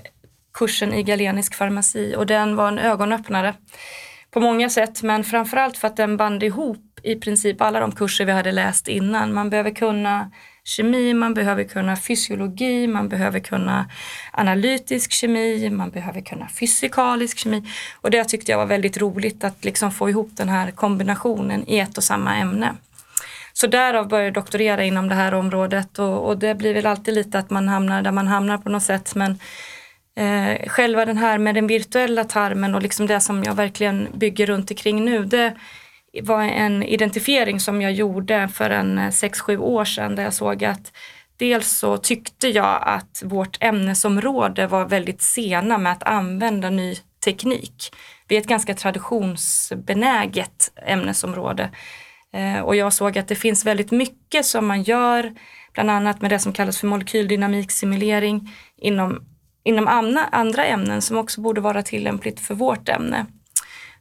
kursen 0.53 0.94
i 0.94 1.03
galenisk 1.03 1.55
farmaci 1.55 2.14
och 2.16 2.27
den 2.27 2.57
var 2.57 2.68
en 2.68 2.79
ögonöppnare 2.79 3.55
på 4.31 4.40
många 4.40 4.70
sätt 4.70 5.03
men 5.03 5.24
framförallt 5.24 5.79
för 5.79 5.88
att 5.88 5.96
den 5.96 6.16
band 6.16 6.42
ihop 6.42 7.01
i 7.03 7.14
princip 7.14 7.61
alla 7.61 7.81
de 7.81 7.92
kurser 7.92 8.24
vi 8.24 8.33
hade 8.33 8.53
läst 8.53 8.88
innan. 8.88 9.33
Man 9.33 9.51
behöver 9.51 9.70
kunna 9.70 10.31
kemi, 10.68 11.14
man 11.14 11.35
behöver 11.35 11.64
kunna 11.64 11.96
fysiologi, 11.96 12.87
man 12.87 13.09
behöver 13.09 13.40
kunna 13.40 13.90
analytisk 14.33 15.12
kemi, 15.12 15.70
man 15.70 15.90
behöver 15.90 16.20
kunna 16.20 16.48
fysikalisk 16.48 17.38
kemi. 17.38 17.62
Och 18.00 18.11
det 18.11 18.24
tyckte 18.24 18.52
jag 18.52 18.59
var 18.59 18.66
väldigt 18.66 18.98
roligt 18.98 19.44
att 19.44 19.64
liksom 19.64 19.90
få 19.90 20.11
ihop 20.11 20.31
den 20.35 20.48
här 20.48 20.70
kombinationen 20.70 21.68
i 21.68 21.78
ett 21.78 21.98
och 21.98 22.04
samma 22.04 22.37
ämne. 22.37 22.74
Så 23.52 23.66
därav 23.66 24.09
började 24.09 24.26
jag 24.26 24.35
doktorera 24.35 24.85
inom 24.85 25.09
det 25.09 25.14
här 25.14 25.35
området 25.35 25.98
och, 25.98 26.28
och, 26.28 26.38
det 26.38 26.54
blir 26.54 26.74
väl 26.74 26.87
alltid 26.87 27.14
lite 27.14 27.38
att 27.38 27.50
man 27.50 27.68
hamnar 27.68 28.02
där 28.02 28.12
man 28.12 28.26
hamnar 28.26 28.59
på 28.59 28.68
något 28.68 28.83
sätt. 28.83 29.14
Men 29.14 29.38
eh, 30.16 30.68
själva 30.68 31.04
den 31.04 31.16
här 31.16 31.38
med 31.38 31.54
den 31.54 31.66
virtuella 31.66 32.24
tarmen 32.24 32.74
och 32.74 32.83
liksom 32.83 33.07
det 33.07 33.20
som 33.20 33.44
jag 33.44 33.54
verkligen 33.54 34.09
bygger 34.14 34.46
runt 34.46 34.70
omkring 34.70 35.04
nu, 35.04 35.24
det 35.24 35.54
var 36.22 36.42
en 36.42 36.82
identifiering 36.82 37.60
som 37.60 37.82
jag 37.82 37.92
gjorde 37.92 38.48
för 38.48 38.70
en 38.70 38.98
eh, 38.98 39.08
6-7 39.08 39.56
år 39.56 39.84
sedan 39.84 40.14
där 40.14 40.22
jag 40.22 40.34
såg 40.34 40.64
att 40.64 40.92
dels 41.36 41.78
så 41.78 41.96
tyckte 41.96 42.48
jag 42.48 42.82
att 42.82 43.22
vårt 43.24 43.56
ämnesområde 43.60 44.66
var 44.66 44.84
väldigt 44.84 45.22
sena 45.22 45.78
med 45.78 45.92
att 45.92 46.02
använda 46.02 46.70
ny 46.70 46.96
teknik. 47.24 47.94
Vi 48.28 48.36
är 48.36 48.40
ett 48.40 48.46
ganska 48.46 48.74
traditionsbenäget 48.74 50.72
ämnesområde 50.86 51.70
eh, 52.32 52.60
och 52.60 52.76
jag 52.76 52.92
såg 52.92 53.18
att 53.18 53.28
det 53.28 53.34
finns 53.34 53.66
väldigt 53.66 53.90
mycket 53.90 54.46
som 54.46 54.66
man 54.66 54.82
gör, 54.82 55.34
bland 55.72 55.90
annat 55.90 56.20
med 56.20 56.30
det 56.30 56.38
som 56.38 56.52
kallas 56.52 56.78
för 56.78 56.86
molekyldynamiksimulering 56.86 58.50
inom, 58.76 59.24
inom 59.64 59.88
andra 60.32 60.64
ämnen 60.64 61.02
som 61.02 61.16
också 61.16 61.40
borde 61.40 61.60
vara 61.60 61.82
tillämpligt 61.82 62.40
för 62.40 62.54
vårt 62.54 62.88
ämne. 62.88 63.26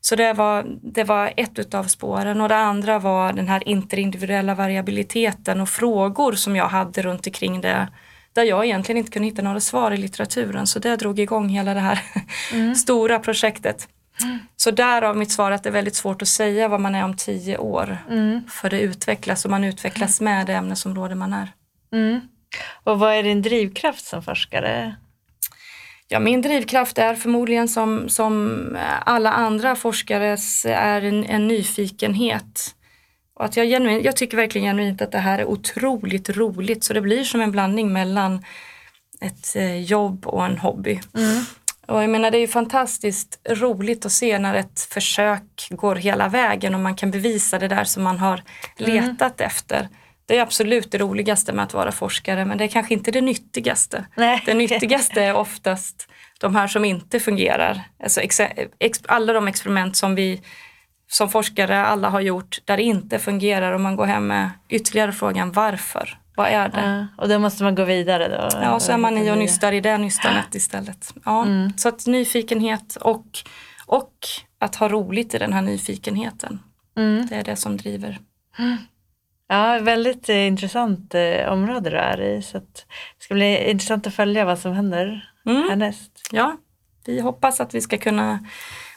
Så 0.09 0.15
det 0.15 0.33
var, 0.33 0.65
det 0.81 1.03
var 1.03 1.33
ett 1.37 1.59
utav 1.59 1.83
spåren 1.83 2.41
och 2.41 2.49
det 2.49 2.55
andra 2.55 2.99
var 2.99 3.33
den 3.33 3.47
här 3.47 3.67
interindividuella 3.67 4.55
variabiliteten 4.55 5.61
och 5.61 5.69
frågor 5.69 6.31
som 6.33 6.55
jag 6.55 6.67
hade 6.67 7.01
runt 7.01 7.27
omkring 7.27 7.61
det 7.61 7.87
där 8.33 8.43
jag 8.43 8.65
egentligen 8.65 8.97
inte 8.97 9.11
kunde 9.11 9.27
hitta 9.27 9.41
några 9.41 9.59
svar 9.59 9.91
i 9.91 9.97
litteraturen 9.97 10.67
så 10.67 10.79
det 10.79 10.95
drog 10.95 11.19
igång 11.19 11.49
hela 11.49 11.73
det 11.73 11.79
här 11.79 11.99
mm. 12.53 12.75
stora 12.75 13.19
projektet. 13.19 13.87
Mm. 14.23 14.39
Så 14.55 14.71
därav 14.71 15.17
mitt 15.17 15.31
svar 15.31 15.51
att 15.51 15.63
det 15.63 15.69
är 15.69 15.73
väldigt 15.73 15.95
svårt 15.95 16.21
att 16.21 16.27
säga 16.27 16.67
vad 16.67 16.81
man 16.81 16.95
är 16.95 17.03
om 17.03 17.15
tio 17.15 17.57
år. 17.57 17.97
Mm. 18.09 18.41
För 18.49 18.69
det 18.69 18.79
utvecklas 18.79 19.45
och 19.45 19.51
man 19.51 19.63
utvecklas 19.63 20.21
med 20.21 20.47
det 20.47 20.53
ämnesområde 20.53 21.15
man 21.15 21.33
är. 21.33 21.51
Mm. 21.93 22.21
Och 22.83 22.99
vad 22.99 23.13
är 23.13 23.23
din 23.23 23.41
drivkraft 23.41 24.05
som 24.05 24.23
forskare? 24.23 24.95
Ja, 26.07 26.19
min 26.19 26.41
drivkraft 26.41 26.97
är 26.97 27.15
förmodligen 27.15 27.67
som, 27.67 28.09
som 28.09 28.77
alla 29.05 29.31
andra 29.31 29.75
forskares 29.75 30.65
är 30.65 31.01
en, 31.01 31.25
en 31.25 31.47
nyfikenhet. 31.47 32.75
Och 33.33 33.45
att 33.45 33.57
jag, 33.57 33.67
genuin, 33.67 34.03
jag 34.03 34.15
tycker 34.15 34.37
verkligen 34.37 34.67
genuint 34.67 35.01
att 35.01 35.11
det 35.11 35.17
här 35.17 35.39
är 35.39 35.45
otroligt 35.45 36.29
roligt 36.29 36.83
så 36.83 36.93
det 36.93 37.01
blir 37.01 37.23
som 37.23 37.41
en 37.41 37.51
blandning 37.51 37.93
mellan 37.93 38.43
ett 39.21 39.55
eh, 39.55 39.81
jobb 39.81 40.27
och 40.27 40.45
en 40.45 40.57
hobby. 40.57 41.01
Mm. 41.15 41.43
Och 41.87 42.03
jag 42.03 42.09
menar 42.09 42.31
det 42.31 42.37
är 42.37 42.41
ju 42.41 42.47
fantastiskt 42.47 43.39
roligt 43.49 44.05
att 44.05 44.11
se 44.11 44.39
när 44.39 44.55
ett 44.55 44.79
försök 44.79 45.67
går 45.69 45.95
hela 45.95 46.29
vägen 46.29 46.75
och 46.75 46.79
man 46.79 46.95
kan 46.95 47.11
bevisa 47.11 47.59
det 47.59 47.67
där 47.67 47.83
som 47.83 48.03
man 48.03 48.19
har 48.19 48.43
mm. 48.77 48.91
letat 48.91 49.39
mm. 49.41 49.47
efter. 49.47 49.87
Det 50.27 50.37
är 50.37 50.41
absolut 50.41 50.91
det 50.91 50.97
roligaste 50.97 51.53
med 51.53 51.63
att 51.63 51.73
vara 51.73 51.91
forskare 51.91 52.45
men 52.45 52.57
det 52.57 52.63
är 52.63 52.67
kanske 52.67 52.93
inte 52.93 53.11
det 53.11 53.21
nyttigaste. 53.21 54.05
Nej. 54.15 54.43
Det 54.45 54.53
nyttigaste 54.53 55.23
är 55.23 55.33
oftast 55.33 56.07
de 56.39 56.55
här 56.55 56.67
som 56.67 56.85
inte 56.85 57.19
fungerar. 57.19 57.81
Alltså 58.03 58.21
alla 59.05 59.33
de 59.33 59.47
experiment 59.47 59.95
som 59.95 60.15
vi 60.15 60.41
som 61.09 61.29
forskare 61.29 61.85
alla 61.85 62.09
har 62.09 62.21
gjort 62.21 62.59
där 62.65 62.77
det 62.77 62.83
inte 62.83 63.19
fungerar 63.19 63.73
och 63.73 63.81
man 63.81 63.95
går 63.95 64.05
hem 64.05 64.27
med 64.27 64.49
ytterligare 64.69 65.11
frågan 65.11 65.51
varför? 65.51 66.17
Vad 66.35 66.47
är 66.47 66.69
det? 66.69 66.81
Ja, 66.81 67.23
och 67.23 67.29
då 67.29 67.39
måste 67.39 67.63
man 67.63 67.75
gå 67.75 67.83
vidare 67.83 68.27
då? 68.27 68.59
Ja, 68.61 68.79
så 68.79 68.91
är 68.91 68.97
man 68.97 69.17
i 69.17 69.31
och 69.31 69.37
nystar 69.37 69.71
i 69.71 69.81
det 69.81 69.97
nystanet 69.97 70.55
istället. 70.55 71.13
Ja, 71.25 71.43
mm. 71.43 71.77
Så 71.77 71.89
att 71.89 72.07
nyfikenhet 72.07 72.95
och, 72.95 73.25
och 73.85 74.13
att 74.59 74.75
ha 74.75 74.89
roligt 74.89 75.33
i 75.33 75.37
den 75.37 75.53
här 75.53 75.61
nyfikenheten. 75.61 76.59
Mm. 76.97 77.27
Det 77.27 77.35
är 77.35 77.43
det 77.43 77.55
som 77.55 77.77
driver. 77.77 78.19
Ja, 79.47 79.79
väldigt 79.79 80.29
eh, 80.29 80.47
intressant 80.47 81.15
eh, 81.15 81.51
område 81.51 81.89
du 81.89 81.97
är 81.97 82.21
i. 82.21 82.41
Så 82.41 82.57
det 82.57 82.85
ska 83.19 83.33
bli 83.33 83.69
intressant 83.69 84.07
att 84.07 84.13
följa 84.13 84.45
vad 84.45 84.59
som 84.59 84.73
händer 84.73 85.29
mm. 85.45 85.69
härnäst. 85.69 86.11
Ja, 86.31 86.57
vi 87.05 87.19
hoppas 87.19 87.59
att 87.59 87.73
vi 87.73 87.81
ska 87.81 87.97
kunna 87.97 88.39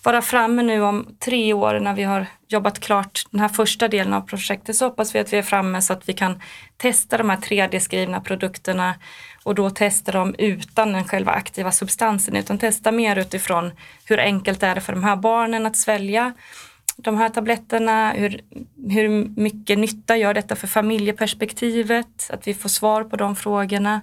vara 0.03 0.23
framme 0.23 0.63
nu 0.63 0.83
om 0.83 1.17
tre 1.19 1.53
år 1.53 1.81
när 1.81 1.95
vi 1.95 2.03
har 2.03 2.27
jobbat 2.49 2.81
klart 2.81 3.23
den 3.31 3.41
här 3.41 3.49
första 3.49 3.89
delen 3.89 4.13
av 4.13 4.21
projektet 4.21 4.77
så 4.77 4.85
hoppas 4.85 5.15
vi 5.15 5.19
att 5.19 5.33
vi 5.33 5.39
är 5.39 5.43
framme 5.43 5.83
så 5.83 5.93
att 5.93 6.09
vi 6.09 6.13
kan 6.13 6.43
testa 6.77 7.19
de 7.19 7.31
här 7.31 7.37
3D-skrivna 7.37 8.21
produkterna 8.21 8.95
och 9.45 9.55
då 9.55 9.71
testa 9.71 10.13
dem 10.13 10.35
utan 10.39 10.93
den 10.93 11.05
själva 11.05 11.33
aktiva 11.33 11.73
substansen 11.73 12.37
utan 12.37 12.59
testa 12.59 12.93
mer 12.93 13.19
utifrån 13.19 13.73
hur 14.05 14.21
enkelt 14.21 14.63
är 14.63 14.75
det 14.75 14.81
för 14.81 14.93
de 14.93 15.05
här 15.05 15.17
barnen 15.17 15.67
att 15.67 15.77
svälja 15.77 16.33
de 17.03 17.17
här 17.17 17.29
tabletterna, 17.29 18.13
hur, 18.13 18.41
hur 18.91 19.09
mycket 19.41 19.79
nytta 19.79 20.17
gör 20.17 20.35
detta 20.35 20.57
för 20.57 20.67
familjeperspektivet, 20.67 22.31
att 22.31 22.47
vi 22.47 22.55
får 22.55 22.69
svar 22.69 23.05
på 23.05 23.17
de 23.17 23.37
frågorna. 23.37 24.01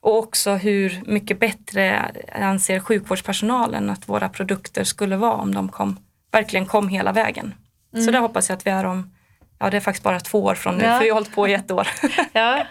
Och 0.00 0.18
också 0.18 0.54
hur 0.54 1.02
mycket 1.06 1.40
bättre 1.40 2.12
anser 2.32 2.80
sjukvårdspersonalen 2.80 3.90
att 3.90 4.08
våra 4.08 4.28
produkter 4.28 4.84
skulle 4.84 5.16
vara 5.16 5.34
om 5.34 5.54
de 5.54 5.68
kom, 5.68 5.96
verkligen 6.32 6.66
kom 6.66 6.88
hela 6.88 7.12
vägen. 7.12 7.54
Mm. 7.92 8.04
Så 8.04 8.10
det 8.10 8.18
hoppas 8.18 8.48
jag 8.48 8.56
att 8.56 8.66
vi 8.66 8.70
är 8.70 8.84
om, 8.84 9.10
ja 9.58 9.70
det 9.70 9.76
är 9.76 9.80
faktiskt 9.80 10.04
bara 10.04 10.20
två 10.20 10.44
år 10.44 10.54
från 10.54 10.78
nu, 10.78 10.84
ja. 10.84 10.98
för 10.98 11.04
vi 11.04 11.08
har 11.08 11.14
hållit 11.14 11.34
på 11.34 11.48
i 11.48 11.54
ett 11.54 11.70
år. 11.70 11.88
ja, 12.32 12.66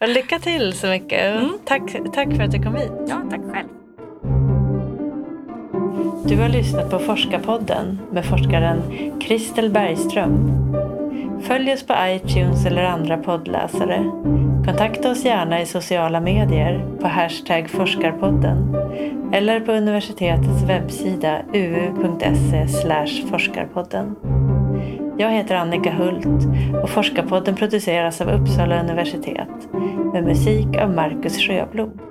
och 0.00 0.08
lycka 0.08 0.38
till 0.38 0.72
så 0.72 0.86
mycket. 0.86 1.36
Mm. 1.36 1.58
Tack, 1.64 1.82
tack 2.14 2.36
för 2.36 2.42
att 2.42 2.52
du 2.52 2.62
kom 2.62 2.74
hit. 2.74 2.92
Ja, 3.08 3.22
tack 3.30 3.40
själv. 3.52 3.68
Du 6.28 6.36
har 6.36 6.48
lyssnat 6.48 6.90
på 6.90 6.98
Forskarpodden 6.98 7.98
med 8.12 8.24
forskaren 8.24 8.82
Kristel 9.20 9.70
Bergström. 9.70 10.50
Följ 11.42 11.72
oss 11.72 11.86
på 11.86 11.94
iTunes 12.08 12.66
eller 12.66 12.84
andra 12.84 13.16
poddläsare. 13.16 14.04
Kontakta 14.66 15.10
oss 15.10 15.24
gärna 15.24 15.60
i 15.60 15.66
sociala 15.66 16.20
medier 16.20 16.86
på 17.00 17.08
hashtag 17.08 17.70
forskarpodden 17.70 18.76
eller 19.32 19.60
på 19.60 19.72
universitetets 19.72 20.62
webbsida 20.62 21.38
uu.se 21.54 22.66
forskarpodden. 23.30 24.16
Jag 25.18 25.30
heter 25.30 25.54
Annika 25.54 25.90
Hult 25.90 26.46
och 26.82 26.90
Forskarpodden 26.90 27.54
produceras 27.54 28.20
av 28.20 28.28
Uppsala 28.28 28.82
universitet 28.82 29.68
med 30.12 30.24
musik 30.24 30.76
av 30.76 30.90
Marcus 30.90 31.38
Sjöblom. 31.38 32.07